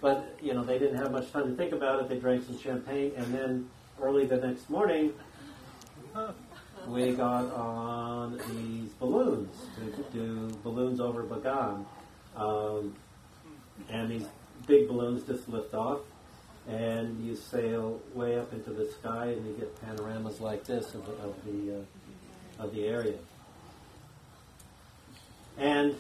But, 0.01 0.37
you 0.41 0.53
know, 0.53 0.63
they 0.63 0.79
didn't 0.79 0.97
have 0.97 1.11
much 1.11 1.31
time 1.31 1.49
to 1.49 1.55
think 1.55 1.73
about 1.73 1.99
it. 2.01 2.09
They 2.09 2.17
drank 2.17 2.45
some 2.45 2.57
champagne, 2.59 3.11
and 3.17 3.33
then 3.33 3.69
early 4.01 4.25
the 4.25 4.37
next 4.37 4.69
morning, 4.69 5.13
we 6.87 7.11
got 7.13 7.51
on 7.53 8.39
these 8.49 8.89
balloons 8.93 9.55
to 9.75 10.03
do 10.13 10.49
balloons 10.63 10.99
over 10.99 11.23
Bagan. 11.23 11.85
Um, 12.35 12.95
and 13.89 14.09
these 14.09 14.25
big 14.65 14.87
balloons 14.87 15.23
just 15.23 15.47
lift 15.49 15.73
off. 15.73 15.99
and 16.67 17.25
you 17.25 17.35
sail 17.35 17.99
way 18.13 18.37
up 18.37 18.51
into 18.51 18.71
the 18.71 18.91
sky, 18.99 19.27
and 19.27 19.45
you 19.47 19.53
get 19.53 19.81
panoramas 19.81 20.41
like 20.41 20.65
this 20.65 20.93
of 20.93 21.05
the 21.05 21.13
of 21.13 21.35
the, 21.45 21.77
uh, 21.77 22.63
of 22.63 22.73
the 22.73 22.85
area. 22.85 23.17
And 25.57 25.95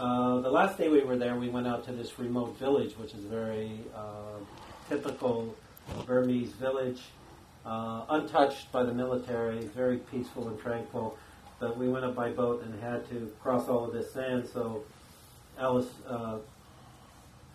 uh, 0.00 0.40
the 0.40 0.50
last 0.50 0.76
day 0.76 0.88
we 0.88 1.02
were 1.02 1.16
there, 1.16 1.36
we 1.36 1.48
went 1.48 1.66
out 1.66 1.84
to 1.84 1.92
this 1.92 2.18
remote 2.18 2.58
village, 2.58 2.94
which 2.98 3.14
is 3.14 3.20
very 3.24 3.80
uh, 3.94 4.38
typical 4.88 5.54
Burmese 6.04 6.50
village, 6.52 7.00
uh, 7.68 8.04
untouched 8.08 8.72
by 8.72 8.82
the 8.82 8.92
military, 8.92 9.60
very 9.66 9.98
peaceful 9.98 10.48
and 10.48 10.58
tranquil. 10.58 11.18
But 11.60 11.76
we 11.76 11.88
went 11.88 12.04
up 12.04 12.14
by 12.14 12.30
boat 12.30 12.62
and 12.62 12.80
had 12.80 13.08
to 13.10 13.30
cross 13.42 13.68
all 13.68 13.84
of 13.84 13.92
this 13.92 14.12
sand, 14.12 14.48
so 14.52 14.84
Alice 15.58 15.90
uh, 16.08 16.38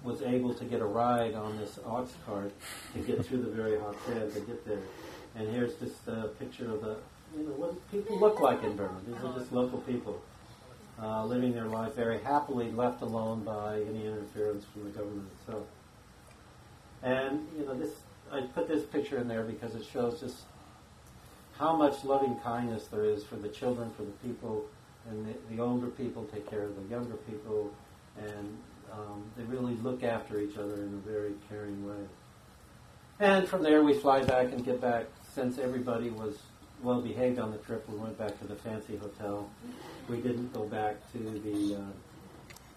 was 0.03 0.22
able 0.22 0.53
to 0.53 0.66
get 0.66 0.82
a 0.82 0.86
ride 0.86 1.34
on 1.34 1.57
this 1.57 1.80
ox 1.86 2.11
cart 2.26 2.51
to 2.93 2.99
get 2.99 3.26
through 3.26 3.41
the 3.41 3.49
very 3.49 3.80
hot 3.80 3.95
sand 4.05 4.34
to 4.34 4.41
get 4.41 4.66
there. 4.68 4.82
And 5.36 5.49
here's 5.49 5.74
just 5.76 6.07
a 6.07 6.30
picture 6.38 6.70
of 6.70 6.82
the, 6.82 6.97
you 7.36 7.45
know, 7.45 7.53
what 7.53 7.91
people 7.91 8.20
look 8.20 8.39
like 8.39 8.61
in 8.64 8.76
Burma. 8.76 8.99
These 9.07 9.16
are 9.24 9.34
just 9.39 9.51
local 9.51 9.80
people 9.80 10.22
uh, 11.01 11.26
living 11.26 11.53
their 11.53 11.66
life 11.66 11.95
very 11.95 12.20
happily, 12.20 12.72
left 12.72 13.01
alone 13.01 13.43
by 13.43 13.82
any 13.82 14.05
interference 14.05 14.66
from 14.66 14.84
the 14.84 14.89
government 14.91 15.28
itself. 15.39 15.66
And 17.01 17.47
you 17.57 17.66
know, 17.66 17.74
this 17.74 17.91
I 18.34 18.42
put 18.42 18.68
this 18.68 18.84
picture 18.84 19.20
in 19.20 19.28
there 19.28 19.44
because 19.44 19.76
it 19.76 19.86
shows 19.86 20.20
just 20.20 20.38
how 21.60 21.76
much 21.76 22.04
loving 22.04 22.36
kindness 22.40 22.88
there 22.88 23.06
is 23.06 23.24
for 23.24 23.36
the 23.36 23.48
children, 23.50 23.92
for 23.96 24.02
the 24.02 24.12
people, 24.28 24.66
and 25.08 25.28
the, 25.28 25.56
the 25.56 25.62
older 25.62 25.88
people 25.88 26.26
take 26.34 26.50
care 26.50 26.64
of 26.64 26.76
the 26.76 26.82
younger 26.90 27.16
people, 27.16 27.72
and 28.18 28.58
um, 28.92 29.24
they 29.38 29.44
really 29.44 29.76
look 29.76 30.04
after 30.04 30.40
each 30.40 30.58
other 30.58 30.76
in 30.76 30.94
a 31.06 31.10
very 31.10 31.34
caring 31.48 31.88
way. 31.88 32.04
And 33.20 33.48
from 33.48 33.62
there, 33.62 33.84
we 33.84 33.94
fly 33.94 34.24
back 34.24 34.52
and 34.52 34.66
get 34.66 34.82
back. 34.82 35.06
Since 35.36 35.60
everybody 35.60 36.10
was 36.10 36.40
well 36.82 37.02
behaved 37.02 37.38
on 37.38 37.52
the 37.52 37.58
trip, 37.58 37.88
we 37.88 37.98
went 37.98 38.18
back 38.18 38.40
to 38.40 38.48
the 38.48 38.56
fancy 38.56 38.98
hotel. 38.98 39.48
We 40.10 40.18
didn't 40.18 40.52
go 40.54 40.66
back 40.66 40.96
to 41.12 41.20
the 41.20 41.76
uh, 41.76 41.80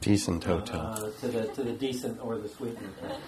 decent 0.00 0.44
hotel. 0.44 0.80
Uh, 0.80 1.10
to 1.20 1.28
the 1.28 1.46
to 1.48 1.62
the 1.62 1.72
decent 1.72 2.20
or 2.22 2.36
the 2.38 2.48
sweet 2.48 2.76
hotel. 2.76 3.18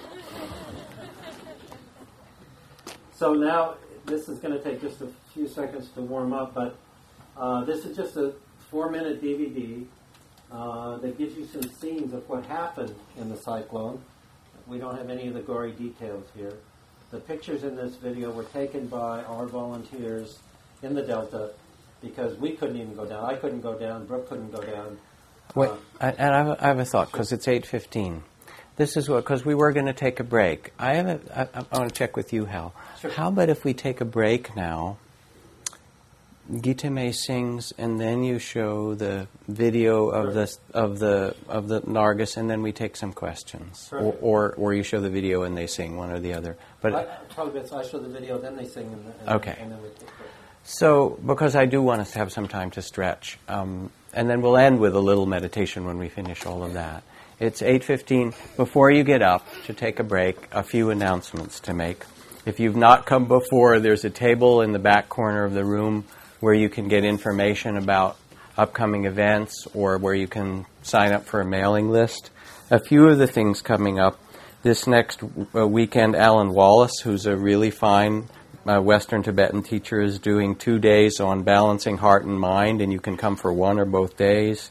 So 3.18 3.34
now 3.34 3.74
this 4.06 4.28
is 4.28 4.38
going 4.38 4.56
to 4.56 4.62
take 4.62 4.80
just 4.80 5.00
a 5.00 5.08
few 5.34 5.48
seconds 5.48 5.88
to 5.96 6.02
warm 6.02 6.32
up, 6.32 6.54
but 6.54 6.76
uh, 7.36 7.64
this 7.64 7.84
is 7.84 7.96
just 7.96 8.16
a 8.16 8.32
four-minute 8.70 9.20
DVD 9.20 9.84
uh, 10.52 10.98
that 10.98 11.18
gives 11.18 11.36
you 11.36 11.44
some 11.46 11.68
scenes 11.80 12.14
of 12.14 12.28
what 12.28 12.46
happened 12.46 12.94
in 13.16 13.28
the 13.28 13.36
cyclone. 13.36 14.00
We 14.68 14.78
don't 14.78 14.96
have 14.96 15.10
any 15.10 15.26
of 15.26 15.34
the 15.34 15.40
gory 15.40 15.72
details 15.72 16.28
here. 16.36 16.52
The 17.10 17.18
pictures 17.18 17.64
in 17.64 17.74
this 17.74 17.96
video 17.96 18.30
were 18.30 18.44
taken 18.44 18.86
by 18.86 19.24
our 19.24 19.46
volunteers 19.46 20.38
in 20.84 20.94
the 20.94 21.02
Delta 21.02 21.50
because 22.00 22.38
we 22.38 22.52
couldn't 22.52 22.76
even 22.76 22.94
go 22.94 23.04
down. 23.04 23.24
I 23.24 23.34
couldn't 23.34 23.62
go 23.62 23.76
down. 23.76 24.06
Brooke 24.06 24.28
couldn't 24.28 24.52
go 24.52 24.62
down. 24.62 24.96
Wait, 25.56 25.70
uh, 26.00 26.12
and 26.18 26.34
I 26.34 26.44
have, 26.44 26.60
have 26.60 26.78
a 26.78 26.84
thought 26.84 27.10
because 27.10 27.32
it's 27.32 27.48
eight 27.48 27.66
fifteen. 27.66 28.22
This 28.78 28.96
is 28.96 29.08
what 29.08 29.24
because 29.24 29.44
we 29.44 29.54
were 29.54 29.72
going 29.72 29.86
to 29.86 29.92
take 29.92 30.20
a 30.20 30.24
break. 30.24 30.72
I 30.78 30.94
have 30.94 31.06
a, 31.06 31.48
I, 31.54 31.64
I 31.70 31.78
want 31.78 31.90
to 31.90 31.94
check 31.94 32.16
with 32.16 32.32
you, 32.32 32.44
Hal. 32.44 32.72
Sure. 33.00 33.10
How 33.10 33.28
about 33.28 33.50
if 33.50 33.64
we 33.64 33.74
take 33.74 34.00
a 34.00 34.04
break 34.04 34.56
now? 34.56 34.98
Gitameit 36.50 37.14
sings, 37.14 37.74
and 37.76 38.00
then 38.00 38.24
you 38.24 38.38
show 38.38 38.94
the 38.94 39.28
video 39.48 40.08
of 40.08 40.32
the 40.32 40.56
of 40.72 40.98
the 40.98 41.36
of 41.46 41.68
the 41.68 41.82
Nargis, 41.82 42.38
and 42.38 42.48
then 42.48 42.62
we 42.62 42.72
take 42.72 42.96
some 42.96 43.12
questions, 43.12 43.90
or, 43.92 44.16
or, 44.22 44.54
or 44.54 44.72
you 44.72 44.82
show 44.82 44.98
the 44.98 45.10
video 45.10 45.42
and 45.42 45.54
they 45.54 45.66
sing, 45.66 45.98
one 45.98 46.10
or 46.10 46.20
the 46.20 46.32
other. 46.32 46.56
But 46.80 46.94
I, 46.94 47.04
probably 47.34 47.60
I 47.60 47.82
show 47.82 47.98
the 47.98 48.08
video, 48.08 48.38
then 48.38 48.56
they 48.56 48.64
sing, 48.64 48.86
and, 48.86 49.12
and 49.20 49.28
okay. 49.28 49.58
And 49.60 49.72
then 49.72 49.82
we 49.82 49.88
take 49.90 50.08
so, 50.62 51.18
because 51.24 51.54
I 51.56 51.66
do 51.66 51.82
want 51.82 52.00
us 52.02 52.12
to 52.12 52.18
have 52.18 52.30
some 52.32 52.46
time 52.46 52.70
to 52.72 52.82
stretch, 52.82 53.38
um, 53.48 53.90
and 54.14 54.30
then 54.30 54.40
we'll 54.40 54.56
end 54.56 54.80
with 54.80 54.94
a 54.94 55.00
little 55.00 55.26
meditation 55.26 55.84
when 55.84 55.98
we 55.98 56.08
finish 56.08 56.46
all 56.46 56.62
of 56.62 56.74
that. 56.74 57.02
It's 57.40 57.62
8:15. 57.62 58.34
Before 58.56 58.90
you 58.90 59.04
get 59.04 59.22
up 59.22 59.46
to 59.66 59.72
take 59.72 60.00
a 60.00 60.02
break, 60.02 60.36
a 60.50 60.64
few 60.64 60.90
announcements 60.90 61.60
to 61.60 61.72
make. 61.72 62.02
If 62.44 62.58
you've 62.58 62.74
not 62.74 63.06
come 63.06 63.26
before, 63.26 63.78
there's 63.78 64.04
a 64.04 64.10
table 64.10 64.60
in 64.60 64.72
the 64.72 64.80
back 64.80 65.08
corner 65.08 65.44
of 65.44 65.54
the 65.54 65.64
room 65.64 66.04
where 66.40 66.54
you 66.54 66.68
can 66.68 66.88
get 66.88 67.04
information 67.04 67.76
about 67.76 68.16
upcoming 68.56 69.04
events 69.04 69.68
or 69.72 69.98
where 69.98 70.14
you 70.14 70.26
can 70.26 70.66
sign 70.82 71.12
up 71.12 71.26
for 71.26 71.40
a 71.40 71.44
mailing 71.44 71.90
list. 71.90 72.30
A 72.72 72.80
few 72.80 73.06
of 73.06 73.18
the 73.18 73.28
things 73.28 73.62
coming 73.62 74.00
up 74.00 74.18
this 74.64 74.88
next 74.88 75.22
uh, 75.54 75.64
weekend, 75.64 76.16
Alan 76.16 76.52
Wallace, 76.52 76.98
who's 77.04 77.24
a 77.24 77.36
really 77.36 77.70
fine 77.70 78.28
a 78.68 78.82
Western 78.82 79.22
Tibetan 79.22 79.62
teacher 79.62 80.00
is 80.00 80.18
doing 80.18 80.54
two 80.54 80.78
days 80.78 81.20
on 81.20 81.42
balancing 81.42 81.96
heart 81.96 82.24
and 82.24 82.38
mind, 82.38 82.82
and 82.82 82.92
you 82.92 83.00
can 83.00 83.16
come 83.16 83.34
for 83.34 83.50
one 83.50 83.78
or 83.78 83.86
both 83.86 84.16
days. 84.18 84.70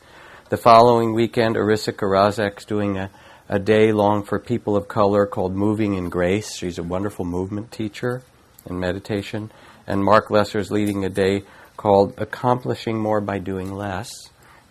The 0.49 0.55
following 0.55 1.13
weekend, 1.13 1.57
Arisika 1.57 2.07
Razak's 2.09 2.63
doing 2.63 2.97
a, 2.97 3.11
a 3.49 3.59
day 3.59 3.91
long 3.91 4.23
for 4.23 4.39
people 4.39 4.77
of 4.77 4.87
color 4.87 5.25
called 5.25 5.53
Moving 5.53 5.95
in 5.95 6.07
Grace. 6.07 6.55
She's 6.55 6.77
a 6.77 6.83
wonderful 6.83 7.25
movement 7.25 7.69
teacher 7.69 8.21
and 8.65 8.79
meditation. 8.79 9.51
And 9.87 10.01
Marc 10.01 10.31
Lesser's 10.31 10.71
leading 10.71 11.03
a 11.03 11.09
day 11.09 11.43
called 11.75 12.13
Accomplishing 12.17 12.97
More 12.97 13.19
by 13.19 13.39
Doing 13.39 13.73
Less. 13.73 14.09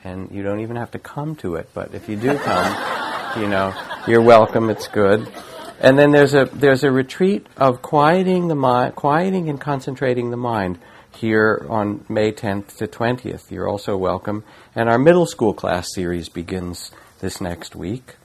And 0.03 0.31
you 0.31 0.43
don't 0.43 0.61
even 0.61 0.77
have 0.77 0.93
to 0.93 0.99
come 0.99 1.37
to 1.37 1.57
it, 1.57 1.69
but 1.75 1.93
if 1.93 2.09
you 2.09 2.17
do 2.17 2.39
come, 2.39 3.37
you 3.43 3.47
know, 3.47 3.75
you're 4.09 4.23
welcome, 4.23 4.71
it's 4.71 4.89
good. 4.89 5.31
And 5.79 5.99
then 5.99 6.11
there's 6.11 6.33
a 6.33 6.47
there's 6.55 6.85
a 6.85 6.91
retreat 6.91 7.47
of 7.59 7.83
quieting 7.83 8.49
the 8.49 8.55
mind, 8.55 8.95
quieting 8.95 9.51
and 9.51 9.61
concentrating 9.61 10.31
the 10.31 10.39
mind 10.39 10.79
here 11.17 11.67
on 11.69 12.05
May 12.09 12.33
10th 12.33 12.77
to 12.77 12.87
20th. 12.87 13.51
You're 13.51 13.69
also 13.69 13.97
welcome. 13.97 14.45
And 14.75 14.89
our 14.89 14.99
middle 14.99 15.27
school 15.27 15.55
class 15.55 15.93
series 15.95 16.29
begins 16.29 16.91
this 17.21 17.41
next 17.41 17.75
week. 17.75 18.17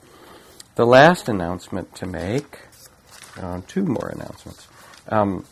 The 0.74 0.86
last 0.86 1.28
announcement 1.28 1.94
to 1.96 2.06
make, 2.06 2.58
uh, 3.40 3.62
two 3.66 3.84
more 3.84 4.08
announcements. 4.08 4.68
Um, 5.08 5.44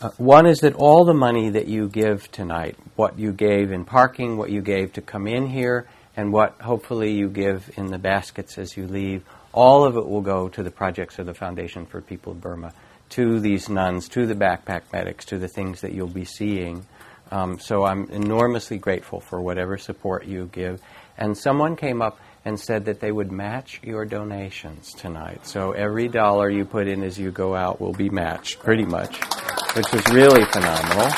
uh, 0.00 0.10
one 0.16 0.46
is 0.46 0.60
that 0.60 0.74
all 0.74 1.04
the 1.04 1.14
money 1.14 1.50
that 1.50 1.68
you 1.68 1.88
give 1.88 2.30
tonight, 2.32 2.76
what 2.96 3.18
you 3.18 3.32
gave 3.32 3.70
in 3.70 3.84
parking, 3.84 4.36
what 4.36 4.50
you 4.50 4.60
gave 4.60 4.92
to 4.94 5.00
come 5.00 5.26
in 5.26 5.46
here, 5.46 5.86
and 6.16 6.32
what 6.32 6.60
hopefully 6.60 7.12
you 7.12 7.28
give 7.28 7.70
in 7.76 7.86
the 7.86 7.98
baskets 7.98 8.58
as 8.58 8.76
you 8.76 8.86
leave, 8.86 9.22
all 9.52 9.84
of 9.84 9.96
it 9.96 10.06
will 10.06 10.20
go 10.20 10.48
to 10.48 10.62
the 10.62 10.70
projects 10.70 11.18
of 11.18 11.26
the 11.26 11.34
Foundation 11.34 11.86
for 11.86 12.00
People 12.00 12.32
of 12.32 12.40
Burma, 12.40 12.72
to 13.10 13.40
these 13.40 13.68
nuns, 13.68 14.08
to 14.10 14.26
the 14.26 14.34
backpack 14.34 14.82
medics, 14.92 15.24
to 15.26 15.38
the 15.38 15.48
things 15.48 15.82
that 15.82 15.92
you'll 15.92 16.06
be 16.08 16.24
seeing. 16.24 16.86
Um, 17.30 17.58
so 17.58 17.84
I'm 17.84 18.10
enormously 18.10 18.78
grateful 18.78 19.20
for 19.20 19.40
whatever 19.40 19.78
support 19.78 20.26
you 20.26 20.48
give. 20.52 20.80
And 21.16 21.36
someone 21.36 21.76
came 21.76 22.02
up 22.02 22.18
and 22.44 22.58
said 22.60 22.84
that 22.84 23.00
they 23.00 23.10
would 23.10 23.32
match 23.32 23.80
your 23.82 24.04
donations 24.04 24.92
tonight. 24.92 25.46
So 25.46 25.72
every 25.72 26.08
dollar 26.08 26.50
you 26.50 26.64
put 26.64 26.86
in 26.86 27.02
as 27.02 27.18
you 27.18 27.30
go 27.30 27.54
out 27.54 27.80
will 27.80 27.92
be 27.92 28.10
matched, 28.10 28.60
pretty 28.60 28.84
much, 28.84 29.16
which 29.74 29.90
was 29.92 30.06
really 30.12 30.44
phenomenal. 30.46 31.10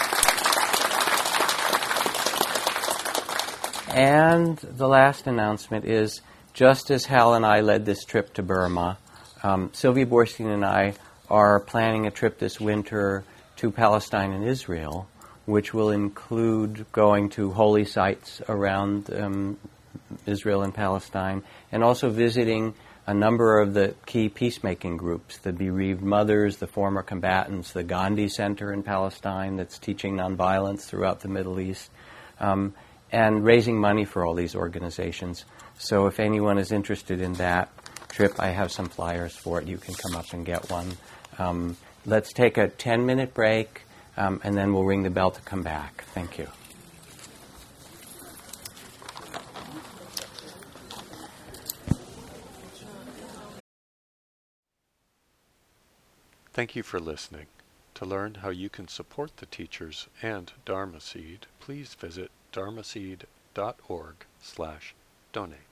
And 3.88 4.58
the 4.58 4.86
last 4.86 5.26
announcement 5.26 5.86
is 5.86 6.20
just 6.52 6.90
as 6.90 7.06
Hal 7.06 7.34
and 7.34 7.44
I 7.44 7.60
led 7.60 7.86
this 7.86 8.04
trip 8.04 8.34
to 8.34 8.42
Burma, 8.42 8.98
um, 9.42 9.70
Sylvia 9.72 10.06
Boorstein 10.06 10.52
and 10.52 10.64
I 10.64 10.94
are 11.30 11.60
planning 11.60 12.06
a 12.06 12.10
trip 12.10 12.38
this 12.38 12.60
winter 12.60 13.24
to 13.56 13.70
Palestine 13.70 14.32
and 14.32 14.44
Israel, 14.44 15.08
which 15.44 15.72
will 15.72 15.90
include 15.90 16.86
going 16.92 17.30
to 17.30 17.52
holy 17.52 17.84
sites 17.84 18.42
around 18.48 19.10
um, 19.12 19.56
Israel 20.26 20.62
and 20.62 20.74
Palestine, 20.74 21.42
and 21.72 21.82
also 21.82 22.10
visiting 22.10 22.74
a 23.06 23.14
number 23.14 23.60
of 23.60 23.72
the 23.72 23.94
key 24.04 24.28
peacemaking 24.28 24.96
groups 24.96 25.38
the 25.38 25.52
bereaved 25.52 26.02
mothers, 26.02 26.56
the 26.56 26.66
former 26.66 27.02
combatants, 27.02 27.72
the 27.72 27.84
Gandhi 27.84 28.28
Center 28.28 28.72
in 28.72 28.82
Palestine 28.82 29.56
that's 29.56 29.78
teaching 29.78 30.16
nonviolence 30.16 30.82
throughout 30.82 31.20
the 31.20 31.28
Middle 31.28 31.60
East, 31.60 31.90
um, 32.40 32.74
and 33.12 33.44
raising 33.44 33.78
money 33.78 34.04
for 34.04 34.26
all 34.26 34.34
these 34.34 34.56
organizations. 34.56 35.44
So 35.78 36.06
if 36.06 36.18
anyone 36.18 36.58
is 36.58 36.72
interested 36.72 37.20
in 37.20 37.34
that 37.34 37.70
trip, 38.08 38.34
I 38.40 38.48
have 38.48 38.72
some 38.72 38.88
flyers 38.88 39.36
for 39.36 39.60
it. 39.60 39.68
You 39.68 39.78
can 39.78 39.94
come 39.94 40.16
up 40.16 40.32
and 40.32 40.44
get 40.44 40.68
one. 40.70 40.96
Um, 41.38 41.76
let's 42.04 42.32
take 42.32 42.56
a 42.56 42.68
10 42.68 43.06
minute 43.06 43.34
break 43.34 43.82
um, 44.16 44.40
and 44.44 44.56
then 44.56 44.72
we'll 44.72 44.84
ring 44.84 45.02
the 45.02 45.10
bell 45.10 45.30
to 45.30 45.40
come 45.42 45.62
back. 45.62 46.04
Thank 46.14 46.38
you. 46.38 46.48
Thank 56.52 56.74
you 56.74 56.82
for 56.82 56.98
listening. 56.98 57.48
To 57.96 58.06
learn 58.06 58.36
how 58.36 58.48
you 58.48 58.70
can 58.70 58.88
support 58.88 59.36
the 59.36 59.44
teachers 59.46 60.06
and 60.22 60.52
Dharma 60.64 61.02
Seed, 61.02 61.46
please 61.60 61.92
visit 61.92 62.30
dharmaseed.org 62.50 64.14
slash 64.40 64.94
donate. 65.32 65.65